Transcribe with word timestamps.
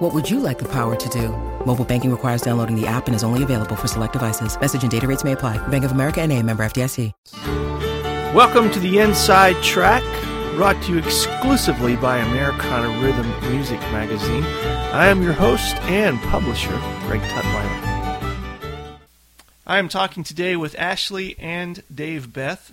What 0.00 0.14
would 0.14 0.30
you 0.30 0.40
like 0.40 0.58
the 0.58 0.68
power 0.72 0.96
to 0.96 1.08
do? 1.10 1.28
Mobile 1.66 1.84
banking 1.84 2.10
requires 2.10 2.40
downloading 2.40 2.74
the 2.74 2.86
app 2.86 3.06
and 3.06 3.14
is 3.14 3.22
only 3.22 3.42
available 3.42 3.76
for 3.76 3.86
select 3.86 4.14
devices. 4.14 4.58
Message 4.58 4.80
and 4.80 4.90
data 4.90 5.06
rates 5.06 5.24
may 5.24 5.32
apply. 5.32 5.58
Bank 5.68 5.84
of 5.84 5.92
America 5.92 6.22
and 6.22 6.32
a 6.32 6.42
member 6.42 6.62
FDIC. 6.62 7.12
Welcome 8.34 8.70
to 8.70 8.80
the 8.80 8.98
Inside 8.98 9.62
Track, 9.62 10.02
brought 10.56 10.82
to 10.84 10.92
you 10.92 10.98
exclusively 11.00 11.96
by 11.96 12.16
Americana 12.16 12.88
Rhythm 13.04 13.28
Music 13.52 13.78
Magazine. 13.92 14.42
I 14.94 15.08
am 15.08 15.22
your 15.22 15.34
host 15.34 15.76
and 15.82 16.18
publisher, 16.30 16.80
Greg 17.06 17.20
Tutwiler. 17.20 18.96
I 19.66 19.78
am 19.78 19.90
talking 19.90 20.24
today 20.24 20.56
with 20.56 20.78
Ashley 20.78 21.38
and 21.38 21.82
Dave 21.94 22.32
Beth. 22.32 22.72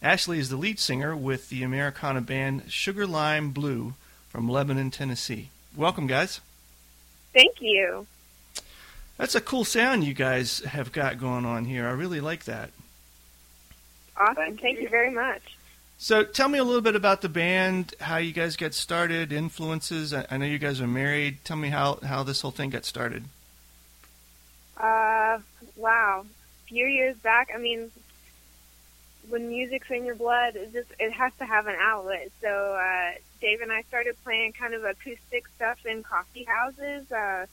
Ashley 0.00 0.38
is 0.38 0.50
the 0.50 0.56
lead 0.56 0.78
singer 0.78 1.16
with 1.16 1.48
the 1.48 1.64
Americana 1.64 2.20
band 2.20 2.70
Sugar 2.70 3.08
Lime 3.08 3.50
Blue 3.50 3.94
from 4.28 4.48
Lebanon, 4.48 4.92
Tennessee. 4.92 5.50
Welcome, 5.78 6.08
guys. 6.08 6.40
Thank 7.32 7.62
you. 7.62 8.08
That's 9.16 9.36
a 9.36 9.40
cool 9.40 9.64
sound 9.64 10.02
you 10.02 10.12
guys 10.12 10.58
have 10.64 10.90
got 10.90 11.20
going 11.20 11.44
on 11.44 11.66
here. 11.66 11.86
I 11.86 11.92
really 11.92 12.20
like 12.20 12.46
that. 12.46 12.70
Awesome. 14.16 14.56
Thank, 14.56 14.80
you. 14.80 14.88
very 14.88 15.12
much. 15.12 15.40
So, 15.96 16.24
tell 16.24 16.48
me 16.48 16.58
a 16.58 16.64
little 16.64 16.80
bit 16.80 16.96
about 16.96 17.20
the 17.20 17.28
band, 17.28 17.94
how 18.00 18.16
you 18.16 18.32
guys 18.32 18.56
got 18.56 18.74
started, 18.74 19.32
influences. 19.32 20.12
I, 20.12 20.36
know 20.36 20.46
you 20.46 20.58
guys 20.58 20.80
are 20.80 20.88
married. 20.88 21.44
Tell 21.44 21.56
me 21.56 21.68
how, 21.68 22.00
how 22.02 22.24
this 22.24 22.40
whole 22.40 22.50
thing 22.50 22.70
got 22.70 22.84
started. 22.84 23.22
Uh, 24.76 25.38
wow. 25.76 26.24
A 26.24 26.68
few 26.68 26.86
years 26.86 27.16
back, 27.18 27.50
I 27.54 27.58
mean, 27.58 27.92
when 29.28 29.48
music's 29.48 29.90
in 29.90 30.04
your 30.04 30.14
blood, 30.14 30.56
it 30.56 30.72
just 30.72 30.90
it 30.98 31.12
has 31.12 31.32
to 31.38 31.44
have 31.44 31.66
an 31.66 31.76
outlet. 31.78 32.30
So 32.40 32.48
uh, 32.48 33.12
Dave 33.40 33.60
and 33.60 33.72
I 33.72 33.82
started 33.82 34.16
playing 34.24 34.52
kind 34.52 34.74
of 34.74 34.84
acoustic 34.84 35.46
stuff 35.56 35.84
in 35.86 36.02
coffee 36.02 36.44
houses, 36.44 37.10
uh, 37.12 37.46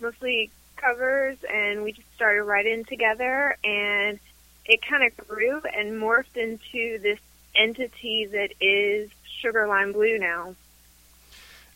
mostly 0.00 0.50
covers, 0.76 1.36
and 1.50 1.82
we 1.82 1.92
just 1.92 2.12
started 2.14 2.42
writing 2.42 2.84
together, 2.84 3.56
and 3.64 4.18
it 4.64 4.80
kind 4.82 5.04
of 5.04 5.28
grew 5.28 5.60
and 5.60 6.00
morphed 6.00 6.36
into 6.36 6.98
this 6.98 7.18
entity 7.54 8.26
that 8.26 8.50
is 8.60 9.10
Sugar 9.40 9.66
Lime 9.66 9.92
Blue 9.92 10.18
now. 10.18 10.54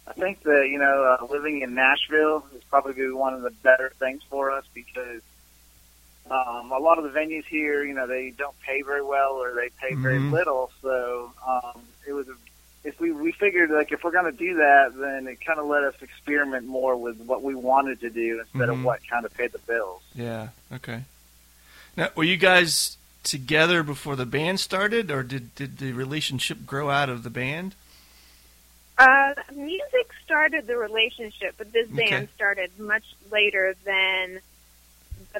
I 0.07 0.13
think 0.13 0.43
that 0.43 0.69
you 0.69 0.79
know, 0.79 1.19
uh, 1.21 1.27
living 1.27 1.63
in 1.63 1.75
Nashville 1.75 2.47
is 2.55 2.63
probably 2.65 3.11
one 3.13 3.35
of 3.35 3.43
the 3.43 3.51
better 3.51 3.93
things 3.99 4.23
for 4.31 4.51
us 4.51 4.65
because 4.73 5.21
um, 6.31 6.73
a 6.73 6.79
lot 6.79 6.99
of 6.99 7.05
the 7.05 7.19
venues 7.19 7.45
here, 7.45 7.85
you 7.85 7.95
know, 7.95 8.07
they 8.07 8.31
don't 8.31 8.59
pay 8.61 8.83
very 8.83 9.03
well 9.03 9.33
or 9.33 9.55
they 9.55 9.71
pay 9.81 9.93
mm-hmm. 9.93 10.03
very 10.03 10.19
little. 10.19 10.71
So 10.83 11.33
um, 11.47 11.83
it 12.07 12.13
was 12.13 12.29
a, 12.29 12.35
if 12.85 13.01
we 13.01 13.13
we 13.13 13.33
figured 13.33 13.71
like 13.71 13.93
if 13.93 14.05
we're 14.05 14.13
going 14.13 14.31
to 14.31 14.37
do 14.37 14.57
that, 14.57 14.97
then 14.97 15.27
it 15.27 15.45
kind 15.45 15.59
of 15.59 15.67
let 15.67 15.85
us 15.85 15.95
experiment 16.01 16.67
more 16.67 16.97
with 16.97 17.19
what 17.21 17.43
we 17.43 17.55
wanted 17.55 18.01
to 18.01 18.11
do 18.11 18.41
instead 18.41 18.69
mm-hmm. 18.69 18.71
of 18.71 18.85
what 18.85 19.01
kind 19.09 19.25
of 19.25 19.35
paid 19.35 19.53
the 19.53 19.59
bills. 19.59 20.03
Yeah. 20.15 20.49
Okay. 20.73 21.03
Now, 21.97 22.11
were 22.15 22.25
you 22.25 22.37
guys 22.37 22.97
together 23.23 23.83
before 23.83 24.17
the 24.17 24.27
band 24.27 24.61
started, 24.61 25.11
or 25.11 25.23
did 25.23 25.55
did 25.55 25.79
the 25.79 25.93
relationship 25.93 26.67
grow 26.67 26.91
out 26.91 27.09
of 27.09 27.23
the 27.23 27.31
band? 27.31 27.75
Uh, 28.99 29.35
music 29.55 30.11
started 30.25 30.67
the 30.67 30.77
relationship, 30.77 31.55
but 31.59 31.73
this 31.73 31.87
okay. 31.93 32.09
band 32.09 32.29
started 32.35 32.71
much 32.79 33.05
later 33.31 33.75
than 33.85 34.41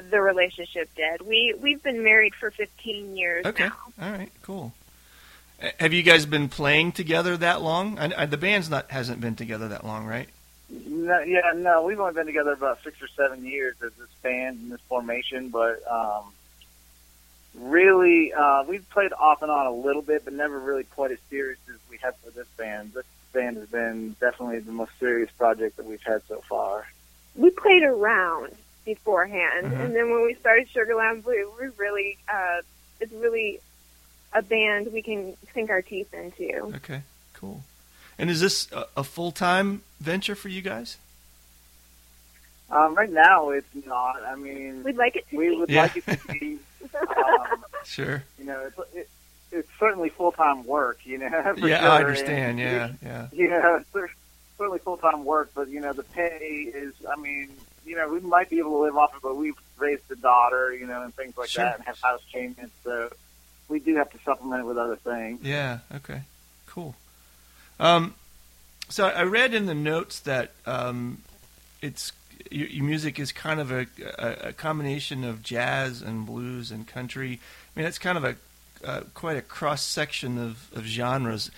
the 0.09 0.21
relationship 0.21 0.89
did. 0.95 1.21
We 1.21 1.55
we've 1.59 1.81
been 1.81 2.03
married 2.03 2.35
for 2.35 2.51
15 2.51 3.15
years 3.15 3.45
okay. 3.45 3.65
now. 3.65 3.75
All 4.01 4.11
right, 4.11 4.31
cool. 4.41 4.73
Have 5.79 5.93
you 5.93 6.03
guys 6.03 6.25
been 6.25 6.49
playing 6.49 6.91
together 6.91 7.35
that 7.37 7.61
long? 7.61 7.97
I, 7.97 8.13
I, 8.15 8.25
the 8.27 8.37
band's 8.37 8.69
not 8.69 8.91
hasn't 8.91 9.21
been 9.21 9.35
together 9.35 9.69
that 9.69 9.83
long, 9.83 10.05
right? 10.05 10.29
No, 10.69 11.19
yeah, 11.21 11.53
no, 11.55 11.83
we've 11.83 11.99
only 11.99 12.13
been 12.13 12.25
together 12.25 12.51
about 12.51 12.83
six 12.83 13.01
or 13.01 13.07
seven 13.07 13.45
years 13.45 13.75
as 13.83 13.93
this 13.93 14.09
band 14.21 14.59
and 14.61 14.71
this 14.71 14.81
formation, 14.81 15.49
but 15.49 15.81
um, 15.89 16.25
really, 17.55 18.33
uh, 18.33 18.65
we've 18.67 18.87
played 18.89 19.13
off 19.13 19.41
and 19.41 19.49
on 19.49 19.65
a 19.65 19.71
little 19.71 20.01
bit, 20.01 20.25
but 20.25 20.33
never 20.33 20.59
really 20.59 20.83
quite 20.83 21.11
as 21.11 21.19
serious 21.29 21.57
as 21.69 21.77
we 21.89 21.97
have 22.03 22.15
for 22.17 22.31
this 22.31 22.47
band. 22.57 22.93
This 22.93 23.05
band 23.33 23.57
has 23.57 23.69
been 23.69 24.15
definitely 24.19 24.59
the 24.59 24.73
most 24.73 24.91
serious 24.99 25.31
project 25.31 25.77
that 25.77 25.85
we've 25.85 26.03
had 26.03 26.21
so 26.27 26.41
far. 26.49 26.85
We 27.35 27.49
played 27.49 27.83
around 27.83 28.51
beforehand. 28.87 29.67
Mm-hmm. 29.67 29.81
And 29.81 29.95
then 29.95 30.09
when 30.09 30.23
we 30.23 30.33
started 30.35 30.67
Sugar 30.69 30.95
Lime 30.95 31.21
Blue, 31.21 31.51
we 31.59 31.67
really 31.77 32.17
uh, 32.33 32.61
it's 32.99 33.13
really 33.13 33.59
a 34.33 34.41
band 34.41 34.91
we 34.91 35.01
can 35.01 35.37
sink 35.53 35.69
our 35.69 35.81
teeth 35.81 36.13
into. 36.13 36.75
Okay, 36.77 37.03
cool. 37.33 37.63
And 38.17 38.29
is 38.29 38.41
this 38.41 38.71
a, 38.71 38.87
a 38.97 39.03
full 39.03 39.31
time 39.31 39.83
venture 39.99 40.35
for 40.35 40.49
you 40.49 40.61
guys? 40.61 40.97
Um, 42.69 42.95
right 42.95 43.11
now, 43.11 43.49
it's 43.49 43.67
not. 43.85 44.23
I 44.23 44.35
mean, 44.35 44.83
we'd 44.83 44.97
like 44.97 45.15
it 45.15 45.29
to 45.29 45.37
we 45.37 45.49
be. 45.49 45.55
would 45.57 45.69
yeah. 45.69 45.81
like 45.83 45.97
it 45.97 46.05
to 46.05 46.27
be. 46.27 46.59
Um, 46.95 47.65
sure. 47.83 48.23
You 48.39 48.45
know, 48.45 48.65
it's 48.65 48.95
it, 48.95 49.09
it's 49.51 49.69
certainly 49.77 50.09
full 50.09 50.31
time 50.31 50.65
work. 50.65 50.99
You 51.03 51.17
know. 51.17 51.27
yeah, 51.57 51.81
sure. 51.81 51.89
I 51.89 51.99
understand. 51.99 52.59
And, 52.59 52.97
yeah, 53.03 53.27
yeah. 53.33 53.49
Yeah, 53.49 53.79
it's 53.79 54.13
certainly 54.57 54.79
full 54.79 54.97
time 54.97 55.25
work, 55.25 55.51
but 55.53 55.67
you 55.67 55.81
know, 55.81 55.91
the 55.91 56.03
pay 56.03 56.71
is. 56.73 56.93
I 57.07 57.19
mean, 57.19 57.49
you 57.87 57.95
know, 57.95 58.09
we 58.09 58.19
might 58.19 58.49
be 58.49 58.59
able 58.59 58.71
to 58.71 58.83
live 58.83 58.97
off 58.97 59.15
it, 59.15 59.21
but 59.21 59.35
we've 59.35 59.55
raised 59.77 60.09
a 60.11 60.15
daughter, 60.15 60.73
you 60.73 60.85
know, 60.85 61.01
and 61.01 61.13
things 61.15 61.37
like 61.37 61.49
sure. 61.49 61.63
that, 61.63 61.77
and 61.77 61.85
have 61.85 61.99
house 62.01 62.21
payments. 62.33 62.73
So 62.83 63.11
we 63.69 63.79
do 63.79 63.95
have 63.95 64.09
to 64.11 64.17
supplement 64.23 64.61
it 64.61 64.65
with 64.65 64.77
other 64.77 64.95
things. 64.95 65.39
Yeah. 65.43 65.79
Okay. 65.95 66.21
Cool. 66.65 66.95
Um, 67.79 68.15
so 68.89 69.07
I 69.07 69.23
read 69.23 69.53
in 69.53 69.65
the 69.65 69.75
notes 69.75 70.19
that 70.21 70.51
um, 70.65 71.21
it's 71.81 72.11
your, 72.49 72.67
your, 72.67 72.85
music 72.85 73.19
is 73.19 73.31
kind 73.31 73.59
of 73.59 73.71
a, 73.71 73.87
a, 74.17 74.49
a, 74.49 74.53
combination 74.53 75.23
of 75.23 75.43
jazz 75.43 76.01
and 76.01 76.25
blues 76.25 76.71
and 76.71 76.87
country. 76.87 77.39
I 77.75 77.79
mean, 77.79 77.87
it's 77.87 77.99
kind 77.99 78.17
of 78.17 78.23
a 78.23 78.35
uh, 78.83 79.01
quite 79.13 79.37
a 79.37 79.41
cross 79.41 79.83
section 79.83 80.37
of, 80.37 80.71
of 80.75 80.85
genres. 80.85 81.51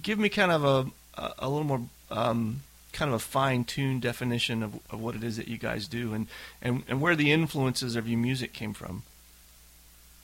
Give 0.00 0.18
me 0.18 0.28
kind 0.28 0.50
of 0.50 0.64
a 0.64 0.90
a, 1.20 1.32
a 1.40 1.48
little 1.48 1.64
more 1.64 1.82
um, 2.10 2.62
kind 2.92 3.08
of 3.08 3.14
a 3.14 3.18
fine 3.18 3.64
tuned 3.64 4.02
definition 4.02 4.62
of, 4.62 4.74
of 4.90 5.00
what 5.00 5.14
it 5.14 5.24
is 5.24 5.36
that 5.36 5.48
you 5.48 5.58
guys 5.58 5.88
do 5.88 6.12
and, 6.12 6.26
and, 6.60 6.84
and 6.88 7.00
where 7.00 7.16
the 7.16 7.32
influences 7.32 7.96
of 7.96 8.08
your 8.08 8.18
music 8.18 8.52
came 8.52 8.74
from. 8.74 9.02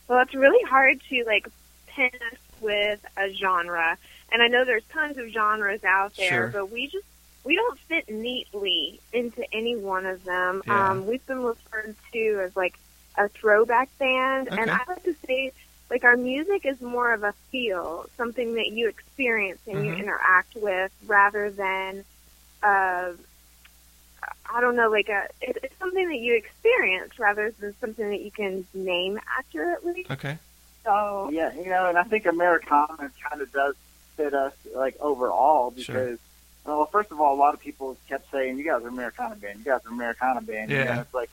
Well, 0.06 0.20
it's 0.20 0.34
really 0.34 0.62
hard 0.68 1.00
to 1.10 1.24
like 1.26 1.48
pin 1.86 2.10
us 2.32 2.38
with 2.60 3.04
a 3.16 3.32
genre. 3.32 3.98
And 4.30 4.42
I 4.42 4.48
know 4.48 4.64
there's 4.64 4.84
tons 4.92 5.16
of 5.18 5.28
genres 5.28 5.84
out 5.84 6.16
there, 6.16 6.28
sure. 6.28 6.48
but 6.48 6.70
we 6.70 6.86
just 6.86 7.06
we 7.44 7.54
don't 7.54 7.78
fit 7.80 8.10
neatly 8.10 9.00
into 9.12 9.42
any 9.54 9.76
one 9.76 10.06
of 10.06 10.24
them. 10.24 10.62
Yeah. 10.66 10.90
Um, 10.90 11.06
we've 11.06 11.24
been 11.26 11.42
referred 11.42 11.94
to 12.12 12.40
as 12.42 12.54
like 12.56 12.78
a 13.16 13.28
throwback 13.28 13.88
band, 13.98 14.48
okay. 14.48 14.60
and 14.60 14.70
I 14.70 14.80
like 14.86 15.02
to 15.04 15.14
say 15.26 15.52
like 15.90 16.04
our 16.04 16.16
music 16.16 16.66
is 16.66 16.80
more 16.80 17.12
of 17.12 17.22
a 17.24 17.32
feel, 17.50 18.06
something 18.16 18.54
that 18.54 18.68
you 18.68 18.88
experience 18.88 19.60
and 19.66 19.76
mm-hmm. 19.76 19.86
you 19.86 19.94
interact 19.94 20.56
with, 20.56 20.92
rather 21.06 21.50
than 21.50 22.04
uh, 22.62 23.12
I 24.50 24.60
don't 24.60 24.76
know, 24.76 24.88
like 24.88 25.08
a 25.08 25.28
it, 25.40 25.58
it's 25.62 25.78
something 25.78 26.08
that 26.08 26.18
you 26.18 26.34
experience 26.36 27.18
rather 27.18 27.52
than 27.60 27.74
something 27.80 28.08
that 28.10 28.20
you 28.20 28.30
can 28.30 28.66
name 28.74 29.20
accurately. 29.38 30.06
Okay. 30.10 30.38
So 30.84 31.30
yeah, 31.32 31.52
you 31.54 31.68
know, 31.68 31.86
and 31.86 31.98
I 31.98 32.04
think 32.04 32.26
Americana 32.26 33.10
kind 33.28 33.42
of 33.42 33.52
does 33.52 33.74
fit 34.16 34.34
us 34.34 34.54
like 34.74 34.96
overall 35.00 35.70
because. 35.70 35.84
Sure. 35.84 36.18
Well, 36.64 36.84
first 36.84 37.10
of 37.12 37.18
all, 37.18 37.34
a 37.34 37.40
lot 37.40 37.54
of 37.54 37.60
people 37.60 37.96
kept 38.10 38.30
saying, 38.30 38.58
"You 38.58 38.64
guys 38.64 38.84
are 38.84 38.88
Americana 38.88 39.36
band. 39.36 39.60
You 39.60 39.64
guys 39.64 39.80
are 39.86 39.88
Americana 39.88 40.42
band." 40.42 40.70
Yeah. 40.70 40.78
You 40.78 40.84
know, 40.84 41.00
it's 41.00 41.14
like 41.14 41.30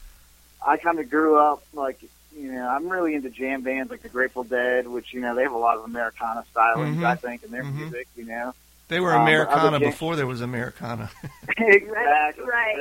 I 0.65 0.77
kind 0.77 0.99
of 0.99 1.09
grew 1.09 1.37
up 1.37 1.63
like 1.73 2.01
you 2.35 2.51
know 2.51 2.67
I'm 2.67 2.89
really 2.89 3.15
into 3.15 3.29
jam 3.29 3.61
bands 3.61 3.91
like 3.91 4.01
the 4.01 4.09
Grateful 4.09 4.43
Dead, 4.43 4.87
which 4.87 5.13
you 5.13 5.21
know 5.21 5.35
they 5.35 5.43
have 5.43 5.51
a 5.51 5.57
lot 5.57 5.77
of 5.77 5.85
Americana 5.85 6.45
stylings 6.55 6.95
mm-hmm. 6.95 7.05
I 7.05 7.15
think 7.15 7.43
in 7.43 7.51
their 7.51 7.63
mm-hmm. 7.63 7.79
music. 7.79 8.07
You 8.15 8.25
know, 8.25 8.53
they 8.87 8.99
were 8.99 9.13
um, 9.13 9.21
Americana 9.23 9.79
before 9.79 10.15
there 10.15 10.27
was 10.27 10.41
Americana. 10.41 11.09
exactly. 11.57 12.45
Right. 12.45 12.77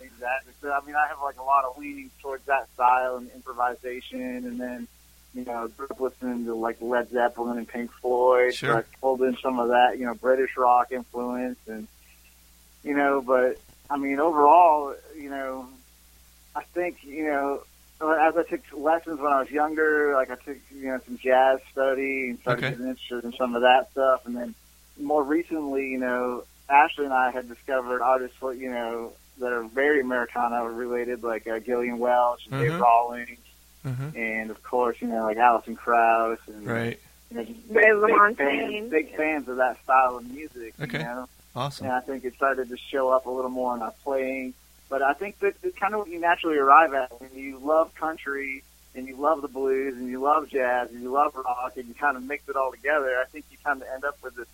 exactly. 0.00 0.52
So 0.60 0.72
I 0.72 0.84
mean, 0.86 0.94
I 0.96 1.08
have 1.08 1.18
like 1.22 1.38
a 1.38 1.42
lot 1.42 1.64
of 1.64 1.78
leanings 1.78 2.12
towards 2.20 2.44
that 2.46 2.68
style 2.74 3.16
and 3.16 3.30
improvisation, 3.34 4.20
and 4.20 4.60
then 4.60 4.88
you 5.34 5.44
know, 5.44 5.68
grew 5.68 5.86
up 5.90 6.00
listening 6.00 6.44
to 6.46 6.54
like 6.54 6.76
Led 6.80 7.10
Zeppelin 7.10 7.58
and 7.58 7.66
Pink 7.68 7.90
Floyd. 8.00 8.54
Sure. 8.54 8.72
So 8.72 8.78
I 8.78 8.82
pulled 9.00 9.22
in 9.22 9.36
some 9.42 9.58
of 9.58 9.68
that, 9.68 9.98
you 9.98 10.06
know, 10.06 10.14
British 10.14 10.56
rock 10.56 10.92
influence, 10.92 11.58
and 11.66 11.88
you 12.82 12.94
know, 12.94 13.20
but 13.20 13.58
I 13.90 13.96
mean, 13.96 14.20
overall, 14.20 14.94
you 15.16 15.30
know, 15.30 15.68
I 16.54 16.62
think 16.62 17.02
you 17.02 17.26
know 17.26 17.62
uh, 18.00 18.10
as 18.28 18.36
I 18.36 18.42
took 18.44 18.60
lessons 18.76 19.18
when 19.20 19.32
I 19.32 19.40
was 19.40 19.50
younger, 19.50 20.14
like 20.14 20.30
I 20.30 20.36
took 20.36 20.58
you 20.74 20.86
know 20.88 21.00
some 21.04 21.18
jazz 21.18 21.60
study 21.72 22.30
and 22.30 22.38
started 22.40 22.64
Okay. 22.64 22.70
getting 22.74 22.88
interested 22.88 23.24
in 23.24 23.32
some 23.32 23.54
of 23.56 23.62
that 23.62 23.90
stuff, 23.92 24.26
and 24.26 24.36
then 24.36 24.54
more 25.00 25.22
recently, 25.22 25.88
you 25.90 25.98
know, 25.98 26.44
Ashley 26.68 27.04
and 27.04 27.14
I 27.14 27.30
had 27.30 27.48
discovered 27.48 28.02
artists, 28.02 28.36
you 28.42 28.70
know, 28.70 29.12
that 29.38 29.52
are 29.52 29.64
very 29.64 30.00
Americana 30.00 30.64
related, 30.70 31.22
like 31.22 31.46
uh, 31.46 31.58
Gillian 31.58 31.98
Welch 31.98 32.46
and 32.46 32.54
Mhm. 32.54 32.60
Dave 32.70 32.80
Rawlings, 32.80 33.38
Mhm. 33.84 34.16
and 34.16 34.50
of 34.50 34.62
course, 34.62 34.96
you 35.00 35.08
know, 35.08 35.24
like 35.24 35.36
Alison 35.36 35.76
Krauss 35.76 36.38
and 36.46 36.66
Right. 36.66 36.98
you 37.30 37.36
know, 37.36 37.44
big, 37.44 37.66
big 38.00 38.36
fans, 38.36 38.90
big 38.90 39.16
fans 39.16 39.48
of 39.48 39.56
that 39.56 39.82
style 39.82 40.16
of 40.16 40.30
music. 40.30 40.74
Okay. 40.80 40.98
You 40.98 41.04
know? 41.04 41.28
Awesome. 41.56 41.86
and 41.86 41.94
I 41.94 42.00
think 42.00 42.24
it 42.24 42.34
started 42.34 42.68
to 42.70 42.76
show 42.76 43.10
up 43.10 43.26
a 43.26 43.30
little 43.30 43.50
more 43.50 43.76
in 43.76 43.82
our 43.82 43.92
playing. 44.02 44.54
But 44.88 45.02
I 45.02 45.12
think 45.12 45.38
that 45.38 45.54
it's 45.62 45.78
kind 45.78 45.94
of 45.94 46.00
what 46.00 46.08
you 46.08 46.18
naturally 46.18 46.56
arrive 46.58 46.94
at 46.94 47.20
when 47.20 47.30
you 47.32 47.58
love 47.58 47.94
country 47.94 48.64
and 48.96 49.06
you 49.06 49.14
love 49.16 49.40
the 49.40 49.46
blues 49.48 49.96
and 49.96 50.08
you 50.08 50.20
love 50.20 50.48
jazz 50.48 50.90
and 50.90 51.00
you 51.00 51.10
love 51.12 51.32
rock 51.36 51.72
and 51.76 51.86
you 51.86 51.94
kind 51.94 52.16
of 52.16 52.24
mix 52.24 52.48
it 52.48 52.56
all 52.56 52.72
together. 52.72 53.18
I 53.20 53.24
think 53.26 53.44
you 53.52 53.58
kind 53.64 53.80
of 53.80 53.86
end 53.94 54.04
up 54.04 54.16
with 54.22 54.34
this 54.34 54.48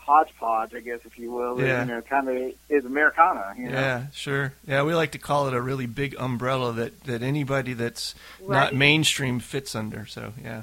hodgepodge, 0.00 0.74
I 0.74 0.80
guess, 0.80 1.00
if 1.04 1.18
you 1.18 1.30
will. 1.32 1.60
Yeah. 1.60 1.80
you 1.84 1.88
know, 1.92 2.00
kind 2.02 2.28
of 2.28 2.52
is 2.68 2.84
Americana. 2.84 3.54
You 3.56 3.68
know? 3.70 3.78
Yeah, 3.78 4.06
sure. 4.12 4.52
Yeah, 4.66 4.82
we 4.82 4.94
like 4.94 5.12
to 5.12 5.18
call 5.18 5.48
it 5.48 5.54
a 5.54 5.60
really 5.60 5.86
big 5.86 6.16
umbrella 6.18 6.72
that, 6.74 7.02
that 7.04 7.22
anybody 7.22 7.72
that's 7.74 8.14
not 8.46 8.74
mainstream 8.74 9.40
fits 9.40 9.74
under. 9.74 10.06
So 10.06 10.32
yeah. 10.42 10.62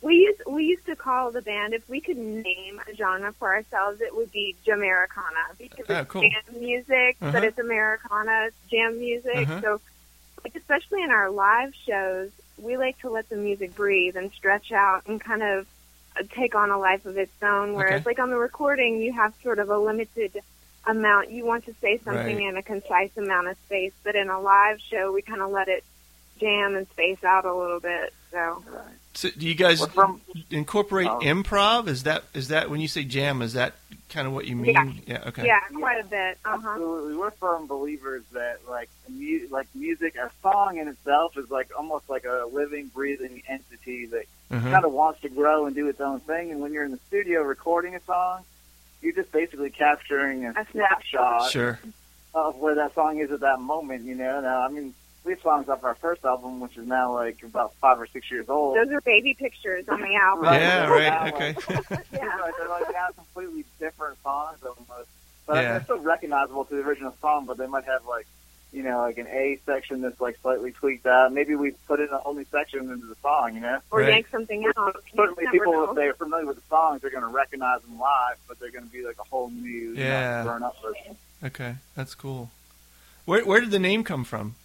We 0.00 0.16
used 0.16 0.42
we 0.46 0.64
used 0.64 0.84
to 0.84 0.96
call 0.96 1.30
the 1.32 1.40
band 1.40 1.72
if 1.72 1.88
we 1.88 2.00
could 2.00 2.18
name 2.18 2.78
a 2.86 2.94
genre 2.94 3.32
for 3.32 3.54
ourselves, 3.54 4.02
it 4.02 4.14
would 4.14 4.30
be 4.30 4.54
Jamericana 4.66 5.56
because 5.58 5.86
Oh, 5.88 5.94
it's 6.00 6.10
cool. 6.10 6.22
jam 6.22 6.60
music, 6.60 7.16
Uh-huh. 7.22 7.32
but 7.32 7.42
it's 7.44 7.58
Americana 7.58 8.48
it's 8.48 8.56
jam 8.70 8.98
music. 8.98 9.48
Uh-huh. 9.48 9.60
So, 9.62 9.80
like 10.44 10.54
especially 10.56 11.02
in 11.02 11.10
our 11.10 11.30
live 11.30 11.72
shows, 11.86 12.30
we 12.58 12.76
like 12.76 12.98
to 13.00 13.08
let 13.10 13.30
the 13.30 13.36
music 13.36 13.74
breathe 13.74 14.14
and 14.16 14.30
stretch 14.32 14.72
out 14.72 15.06
and 15.06 15.18
kind 15.18 15.42
of 15.42 15.66
take 16.30 16.54
on 16.54 16.70
a 16.70 16.78
life 16.78 17.06
of 17.06 17.16
its 17.16 17.32
own. 17.42 17.74
Whereas, 17.74 18.00
Okay. 18.02 18.10
like 18.10 18.18
on 18.18 18.30
the 18.30 18.36
recording, 18.36 19.00
you 19.00 19.12
have 19.12 19.34
sort 19.42 19.58
of 19.58 19.68
a 19.70 19.78
limited 19.78 20.40
amount. 20.86 21.30
You 21.30 21.44
want 21.44 21.64
to 21.66 21.74
say 21.80 21.98
something 21.98 22.36
Right. 22.36 22.46
in 22.48 22.56
a 22.56 22.62
concise 22.62 23.16
amount 23.16 23.48
of 23.48 23.56
space, 23.66 23.92
but 24.04 24.14
in 24.14 24.28
a 24.28 24.40
live 24.40 24.80
show, 24.80 25.12
we 25.12 25.22
kind 25.22 25.40
of 25.42 25.50
let 25.50 25.68
it 25.68 25.82
jam 26.40 26.74
and 26.76 26.88
space 26.90 27.22
out 27.24 27.44
a 27.44 27.54
little 27.54 27.80
bit. 27.80 28.12
So. 28.30 28.62
Right. 28.68 28.82
So 29.14 29.30
do 29.30 29.46
you 29.46 29.54
guys 29.54 29.84
from- 29.86 30.20
incorporate 30.50 31.06
Oh. 31.08 31.20
improv? 31.20 31.86
Is 31.88 32.02
that 32.02 32.24
is 32.34 32.48
that 32.48 32.68
when 32.68 32.80
you 32.80 32.88
say 32.88 33.04
jam? 33.04 33.42
Is 33.42 33.52
that 33.52 33.74
kind 34.08 34.26
of 34.26 34.32
what 34.34 34.44
you 34.46 34.56
mean? 34.56 35.02
Yeah. 35.06 35.22
okay. 35.28 35.46
Yeah, 35.46 35.60
quite 35.72 36.00
a 36.00 36.06
bit. 36.06 36.38
Uh 36.44 36.58
huh. 36.58 36.70
Absolutely, 36.70 37.16
we're 37.16 37.30
firm 37.30 37.66
believers 37.68 38.24
that 38.32 38.68
like 38.68 38.88
mu- 39.08 39.46
like 39.50 39.68
music, 39.74 40.16
a 40.16 40.30
song 40.42 40.78
in 40.78 40.88
itself 40.88 41.36
is 41.38 41.48
like 41.50 41.68
almost 41.78 42.10
like 42.10 42.24
a 42.24 42.46
living, 42.52 42.88
breathing 42.88 43.40
entity 43.48 44.06
that 44.06 44.24
Uh-huh. 44.54 44.70
kind 44.70 44.84
of 44.84 44.92
wants 44.92 45.20
to 45.22 45.28
grow 45.28 45.66
and 45.66 45.74
do 45.74 45.88
its 45.88 46.00
own 46.00 46.20
thing. 46.20 46.50
And 46.50 46.60
when 46.60 46.72
you're 46.72 46.84
in 46.84 46.92
the 46.92 47.00
studio 47.08 47.42
recording 47.42 47.94
a 47.94 48.00
song, 48.02 48.44
you're 49.02 49.12
just 49.12 49.32
basically 49.32 49.70
capturing 49.70 50.44
a, 50.46 50.50
A 50.50 50.66
snapshot. 50.70 51.50
snapshot 51.50 51.50
Sure. 51.50 51.78
of 52.34 52.56
where 52.56 52.74
that 52.76 52.94
song 52.94 53.18
is 53.18 53.30
at 53.30 53.40
that 53.40 53.60
moment. 53.60 54.04
You 54.04 54.14
know, 54.14 54.40
now 54.40 54.62
I 54.62 54.68
mean, 54.68 54.94
we 55.24 55.32
have 55.32 55.40
songs 55.42 55.68
off 55.68 55.82
our 55.84 55.94
first 55.96 56.24
album, 56.24 56.60
which 56.60 56.76
is 56.76 56.86
now 56.86 57.12
like 57.14 57.42
about 57.42 57.74
five 57.80 57.98
or 58.00 58.06
six 58.06 58.30
years 58.30 58.48
old. 58.48 58.76
Those 58.76 58.90
are 58.92 59.00
baby 59.00 59.34
pictures 59.34 59.88
on 59.88 60.00
the 60.00 60.14
album. 60.22 60.44
Right. 60.44 60.60
Yeah. 60.60 60.86
Right. 60.88 61.32
Okay. 61.34 61.56
Yeah. 62.12 62.26
Right, 62.38 62.52
they're 62.58 62.68
like 62.68 62.92
now 62.92 63.08
completely 63.16 63.64
different 63.80 64.22
songs 64.22 64.58
almost. 64.62 65.08
But 65.46 65.56
Yeah. 65.56 65.62
they're 65.72 65.84
still 65.84 65.98
recognizable 65.98 66.64
to 66.66 66.74
the 66.76 66.82
original 66.82 67.14
song, 67.20 67.44
but 67.46 67.56
they 67.58 67.66
might 67.66 67.84
have 67.84 68.06
like, 68.06 68.26
you 68.74 68.82
know, 68.82 68.98
like 68.98 69.18
an 69.18 69.28
A 69.28 69.58
section 69.64 70.00
that's 70.02 70.20
like 70.20 70.36
slightly 70.42 70.72
tweaked 70.72 71.06
out. 71.06 71.32
Maybe 71.32 71.54
we 71.54 71.70
put 71.86 72.00
in 72.00 72.08
a 72.10 72.18
whole 72.18 72.34
new 72.34 72.44
section 72.50 72.80
into 72.90 73.06
the 73.06 73.14
song, 73.22 73.54
you 73.54 73.60
know? 73.60 73.78
Or 73.90 74.00
Right. 74.00 74.08
yank 74.10 74.28
something 74.30 74.64
out. 74.76 74.96
You 75.06 75.12
Certainly 75.16 75.46
people, 75.52 75.72
know. 75.72 75.90
if 75.90 75.96
they're 75.96 76.14
familiar 76.14 76.46
with 76.46 76.56
the 76.56 76.66
songs, 76.68 77.00
they're 77.00 77.10
going 77.10 77.22
to 77.22 77.28
recognize 77.28 77.80
them 77.82 77.98
live, 78.00 78.36
but 78.48 78.58
they're 78.58 78.72
going 78.72 78.84
to 78.84 78.90
be 78.92 79.04
like 79.06 79.16
a 79.20 79.22
whole 79.24 79.48
new, 79.50 79.92
Yeah. 79.94 80.40
you 80.40 80.44
know, 80.44 80.50
grown 80.50 80.62
up 80.64 80.76
version. 80.82 81.16
okay. 81.44 81.76
That's 81.94 82.14
cool. 82.14 82.50
Where 83.24 83.44
where 83.44 83.60
did 83.60 83.70
the 83.70 83.78
name 83.78 84.02
come 84.04 84.24
from? 84.24 84.56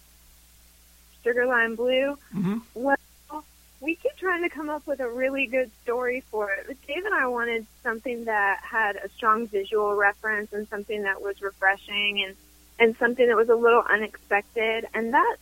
Sugar 1.24 1.46
Lime 1.46 1.76
Blue. 1.76 2.18
Mm-hmm. 2.34 2.58
Well, 2.74 2.96
we 3.80 3.94
keep 3.94 4.16
trying 4.16 4.42
to 4.42 4.48
come 4.50 4.68
up 4.68 4.86
with 4.86 5.00
a 5.00 5.08
really 5.08 5.46
good 5.46 5.70
story 5.82 6.22
for 6.30 6.50
it. 6.50 6.64
But 6.66 6.76
Dave 6.86 7.04
and 7.04 7.14
I 7.14 7.26
wanted 7.28 7.66
something 7.82 8.24
that 8.26 8.60
had 8.62 8.96
a 8.96 9.08
strong 9.10 9.46
visual 9.46 9.94
reference 9.94 10.52
and 10.52 10.68
something 10.68 11.02
that 11.04 11.22
was 11.22 11.40
refreshing 11.40 12.22
and 12.26 12.36
and 12.80 12.96
something 12.96 13.28
that 13.28 13.36
was 13.36 13.48
a 13.48 13.54
little 13.54 13.82
unexpected. 13.88 14.86
And 14.94 15.14
that, 15.14 15.36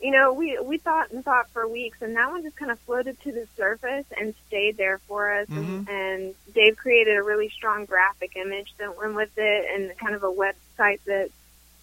you 0.00 0.10
know, 0.12 0.32
we 0.32 0.58
we 0.62 0.78
thought 0.78 1.10
and 1.10 1.22
thought 1.24 1.50
for 1.50 1.68
weeks, 1.68 2.00
and 2.00 2.16
that 2.16 2.30
one 2.30 2.42
just 2.42 2.56
kind 2.56 2.70
of 2.70 2.78
floated 2.80 3.20
to 3.22 3.32
the 3.32 3.46
surface 3.56 4.06
and 4.18 4.34
stayed 4.46 4.76
there 4.78 4.98
for 5.08 5.30
us. 5.40 5.48
And, 5.50 5.88
and 5.88 6.34
Dave 6.54 6.76
created 6.76 7.16
a 7.16 7.22
really 7.22 7.50
strong 7.50 7.84
graphic 7.84 8.36
image 8.36 8.72
that 8.78 8.96
went 8.96 9.14
with 9.14 9.36
it, 9.36 9.66
and 9.74 9.96
kind 9.98 10.14
of 10.14 10.22
a 10.22 10.32
website 10.32 11.00
that 11.06 11.28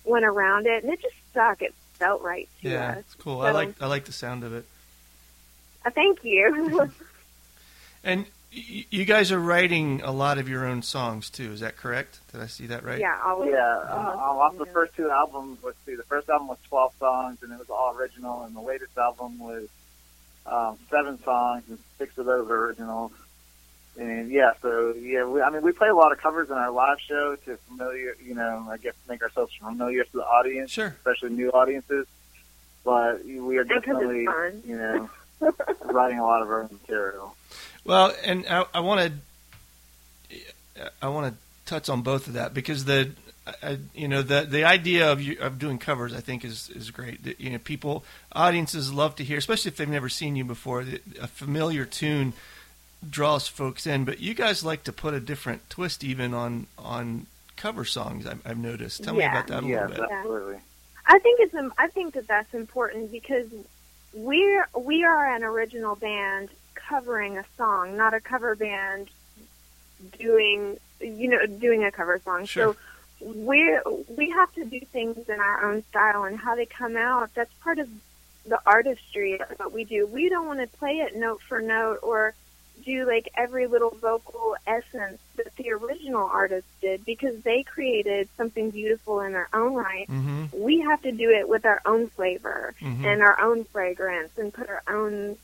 went 0.05 0.25
around 0.25 0.65
it, 0.65 0.83
and 0.83 0.91
it 0.91 1.01
just 1.01 1.15
stuck. 1.29 1.61
It 1.61 1.73
felt 1.99 2.21
right 2.23 2.49
to 2.61 2.69
Yeah. 2.69 2.91
us. 2.93 2.97
It's 2.99 3.15
cool. 3.15 3.41
I 3.41 3.51
like 3.51 3.81
I 3.81 3.87
like 3.87 4.05
the 4.05 4.13
sound 4.13 4.43
of 4.43 4.53
it. 4.53 4.65
Uh, 5.85 5.89
thank 5.91 6.23
you. 6.23 6.89
And 8.03 8.25
you 8.51 9.05
guys 9.05 9.31
are 9.31 9.39
writing 9.39 10.01
a 10.03 10.11
lot 10.11 10.37
of 10.37 10.49
your 10.49 10.65
own 10.65 10.81
songs 10.81 11.29
too. 11.29 11.51
Is 11.53 11.61
that 11.61 11.77
correct? 11.77 12.19
Did 12.31 12.41
I 12.41 12.47
see 12.47 12.67
that 12.67 12.83
right? 12.83 12.99
Yeah, 12.99 13.17
all 13.23 13.41
of 13.41 13.47
Yeah, 13.49 13.53
it. 13.53 13.89
uh, 13.89 14.17
off 14.17 14.57
the 14.57 14.65
Yeah. 14.65 14.71
first 14.73 14.93
two 14.95 15.09
albums, 15.09 15.59
let's 15.63 15.77
see, 15.85 15.95
the 15.95 16.03
first 16.03 16.29
album 16.29 16.47
was 16.49 16.57
12 16.67 16.93
songs, 16.99 17.37
and 17.43 17.51
it 17.53 17.59
was 17.59 17.69
all 17.69 17.95
original, 17.95 18.43
and 18.43 18.55
the 18.55 18.61
latest 18.61 18.97
album 18.97 19.39
was 19.39 19.67
um, 20.45 20.77
seven 20.89 21.21
songs, 21.23 21.63
and 21.69 21.77
six 21.97 22.17
of 22.17 22.25
those 22.25 22.49
are 22.49 22.65
originals. 22.65 23.11
And 23.97 24.31
yeah, 24.31 24.51
so 24.61 24.93
yeah, 24.95 25.23
we, 25.25 25.41
I 25.41 25.49
mean, 25.49 25.61
we 25.61 25.71
play 25.71 25.89
a 25.89 25.95
lot 25.95 26.11
of 26.11 26.17
covers 26.17 26.49
in 26.49 26.55
our 26.57 26.71
live 26.71 26.99
show 26.99 27.35
to 27.45 27.57
familiar, 27.69 28.15
you 28.23 28.33
know, 28.33 28.67
I 28.69 28.77
guess 28.77 28.95
make 29.07 29.21
ourselves 29.21 29.53
familiar 29.53 30.03
to 30.03 30.11
the 30.13 30.23
audience, 30.25 30.71
Sure. 30.71 30.87
especially 30.87 31.29
new 31.31 31.51
audiences. 31.51 32.07
But 32.83 33.23
we 33.23 33.57
are 33.57 33.61
And 33.61 33.69
'cause 33.69 33.77
it's 33.77 33.85
definitely, 33.85 34.21
you 34.65 34.77
know, 34.77 35.09
writing 35.85 36.19
a 36.19 36.25
lot 36.25 36.41
of 36.41 36.49
our 36.49 36.63
own 36.63 36.69
material. 36.81 37.35
Well, 37.83 38.13
and 38.23 38.45
I, 38.47 38.65
I 38.73 38.79
want 38.79 39.13
to 40.77 40.87
I 41.01 41.07
want 41.09 41.33
to 41.33 41.39
touch 41.65 41.89
on 41.89 42.01
both 42.01 42.27
of 42.27 42.33
that 42.33 42.53
because 42.53 42.85
the 42.85 43.11
I, 43.63 43.79
you 43.93 44.07
know 44.07 44.21
the 44.21 44.41
the 44.41 44.63
idea 44.65 45.11
of 45.11 45.21
you, 45.21 45.39
of 45.39 45.57
doing 45.57 45.77
covers 45.79 46.13
I 46.13 46.19
think 46.19 46.45
is 46.45 46.69
is 46.69 46.91
great. 46.91 47.23
That, 47.23 47.39
you 47.39 47.49
know, 47.49 47.57
people 47.57 48.03
audiences 48.33 48.93
love 48.93 49.15
to 49.15 49.23
hear, 49.23 49.37
especially 49.37 49.69
if 49.69 49.77
they've 49.77 49.89
never 49.89 50.09
seen 50.09 50.35
you 50.35 50.43
before. 50.43 50.83
that 50.83 51.01
A 51.21 51.27
familiar 51.27 51.85
tune 51.85 52.33
draws 53.09 53.47
folks 53.47 53.87
in, 53.87 54.05
but 54.05 54.19
you 54.19 54.35
guys 54.35 54.63
like 54.63 54.83
to 54.83 54.93
put 54.93 55.13
a 55.13 55.19
different 55.19 55.67
twist 55.69 56.03
even 56.03 56.33
on 56.33 56.67
on 56.77 57.25
cover 57.55 57.83
songs. 57.83 58.27
I've, 58.27 58.41
I've 58.45 58.57
noticed. 58.57 59.03
Tell 59.03 59.15
me 59.15 59.23
about 59.23 59.47
that 59.47 59.63
a 59.63 59.67
yes, 59.67 59.89
little 59.89 60.05
bit. 60.05 60.11
absolutely. 60.11 60.57
I 61.07 61.19
think 61.19 61.39
it's 61.39 61.73
I 61.77 61.87
think 61.87 62.13
that 62.13 62.27
that's 62.27 62.53
important 62.53 63.11
because 63.11 63.47
we're 64.13 64.67
we 64.77 65.03
are 65.03 65.33
an 65.33 65.43
original 65.43 65.95
band 65.95 66.49
covering 66.95 67.37
a 67.37 67.45
song, 67.57 67.95
not 67.97 68.13
a 68.13 68.19
cover 68.19 68.53
band 68.55 69.07
doing 70.19 70.77
you 70.99 71.29
know 71.29 71.45
doing 71.45 71.83
a 71.83 71.91
cover 71.91 72.19
song. 72.23 72.45
Sure. 72.45 72.75
So 73.19 73.29
we 73.33 73.77
we 74.17 74.29
have 74.31 74.51
to 74.55 74.65
do 74.65 74.79
things 74.81 75.29
in 75.29 75.39
our 75.39 75.65
own 75.71 75.83
style 75.89 76.23
and 76.23 76.37
how 76.37 76.55
they 76.55 76.65
come 76.65 76.97
out. 76.97 77.33
That's 77.33 77.53
part 77.63 77.79
of 77.79 77.87
the 78.45 78.59
artistry 78.65 79.39
of 79.39 79.47
what 79.59 79.71
we 79.71 79.83
do. 79.83 80.05
We 80.07 80.27
don't 80.29 80.47
want 80.47 80.59
to 80.59 80.67
play 80.77 80.95
it 81.05 81.15
note 81.15 81.41
for 81.47 81.61
note 81.61 81.99
or 82.01 82.33
do 82.83 83.05
like 83.05 83.29
every 83.37 83.67
little 83.67 83.91
vocal 84.01 84.55
essence 84.65 85.19
that 85.35 85.55
the 85.57 85.71
original 85.71 86.27
artist 86.27 86.65
did 86.81 87.05
because 87.05 87.39
they 87.43 87.61
created 87.61 88.27
something 88.37 88.71
beautiful 88.71 89.19
in 89.19 89.33
their 89.33 89.47
own 89.53 89.75
right 89.75 90.07
Mm-hmm. 90.09 90.45
we 90.59 90.79
have 90.79 90.99
to 91.03 91.11
do 91.11 91.29
it 91.29 91.47
with 91.47 91.63
our 91.63 91.79
own 91.85 92.07
flavor 92.07 92.73
Mhm. 92.81 93.05
and 93.05 93.21
our 93.21 93.39
own 93.39 93.65
fragrance 93.65 94.31
and 94.39 94.51
put 94.51 94.67
our 94.67 94.81
own 94.87 95.37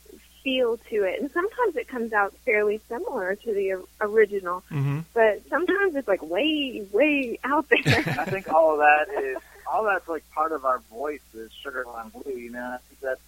feel 0.48 0.78
to 0.90 1.04
it. 1.04 1.20
And 1.20 1.30
sometimes 1.32 1.76
it 1.76 1.90
comes 1.90 2.14
out 2.14 2.34
fairly 2.46 2.80
similar 2.88 3.36
to 3.36 3.54
the 3.54 3.84
original, 4.00 4.64
Mm-hmm. 4.72 5.00
but 5.14 5.42
sometimes 5.50 5.96
it's 5.96 6.08
like 6.08 6.22
way, 6.22 6.86
way 6.94 7.38
out 7.44 7.66
there. 7.70 7.98
I 8.20 8.24
think 8.26 8.48
all 8.54 8.72
of 8.74 8.78
that 8.80 9.10
is 9.22 9.38
all 9.70 9.84
that's 9.84 10.08
like 10.08 10.24
part 10.32 10.54
of 10.54 10.64
our 10.64 10.80
voice 10.90 11.20
is 11.34 11.52
Sugar 11.52 11.84
Lime 11.86 12.10
Blue. 12.12 12.32
You 12.32 12.52
know, 12.52 12.62
I 12.62 12.78
think 12.88 13.00
that's 13.02 13.22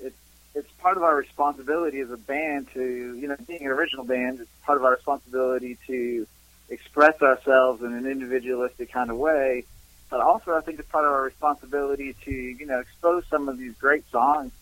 it's 0.00 0.16
it's 0.54 0.70
part 0.78 0.96
of 0.96 1.02
our 1.02 1.16
responsibility 1.16 1.98
as 2.00 2.10
a 2.12 2.16
band 2.16 2.68
to 2.74 2.82
you 3.16 3.26
know 3.26 3.36
being 3.48 3.62
an 3.62 3.68
original 3.72 4.04
band. 4.04 4.38
It's 4.40 4.50
part 4.64 4.78
of 4.78 4.84
our 4.84 4.92
responsibility 4.92 5.76
to 5.88 6.26
express 6.68 7.20
ourselves 7.20 7.82
in 7.82 7.92
an 7.94 8.06
individualistic 8.06 8.92
kind 8.92 9.10
of 9.10 9.16
way. 9.16 9.64
But 10.08 10.20
also, 10.20 10.54
I 10.54 10.60
think 10.60 10.78
it's 10.78 10.88
part 10.88 11.04
of 11.04 11.10
our 11.12 11.22
responsibility 11.22 12.14
to 12.26 12.30
you 12.30 12.66
know 12.66 12.78
expose 12.78 13.24
some 13.28 13.48
of 13.48 13.58
these 13.58 13.74
great 13.74 14.08
songs 14.10 14.52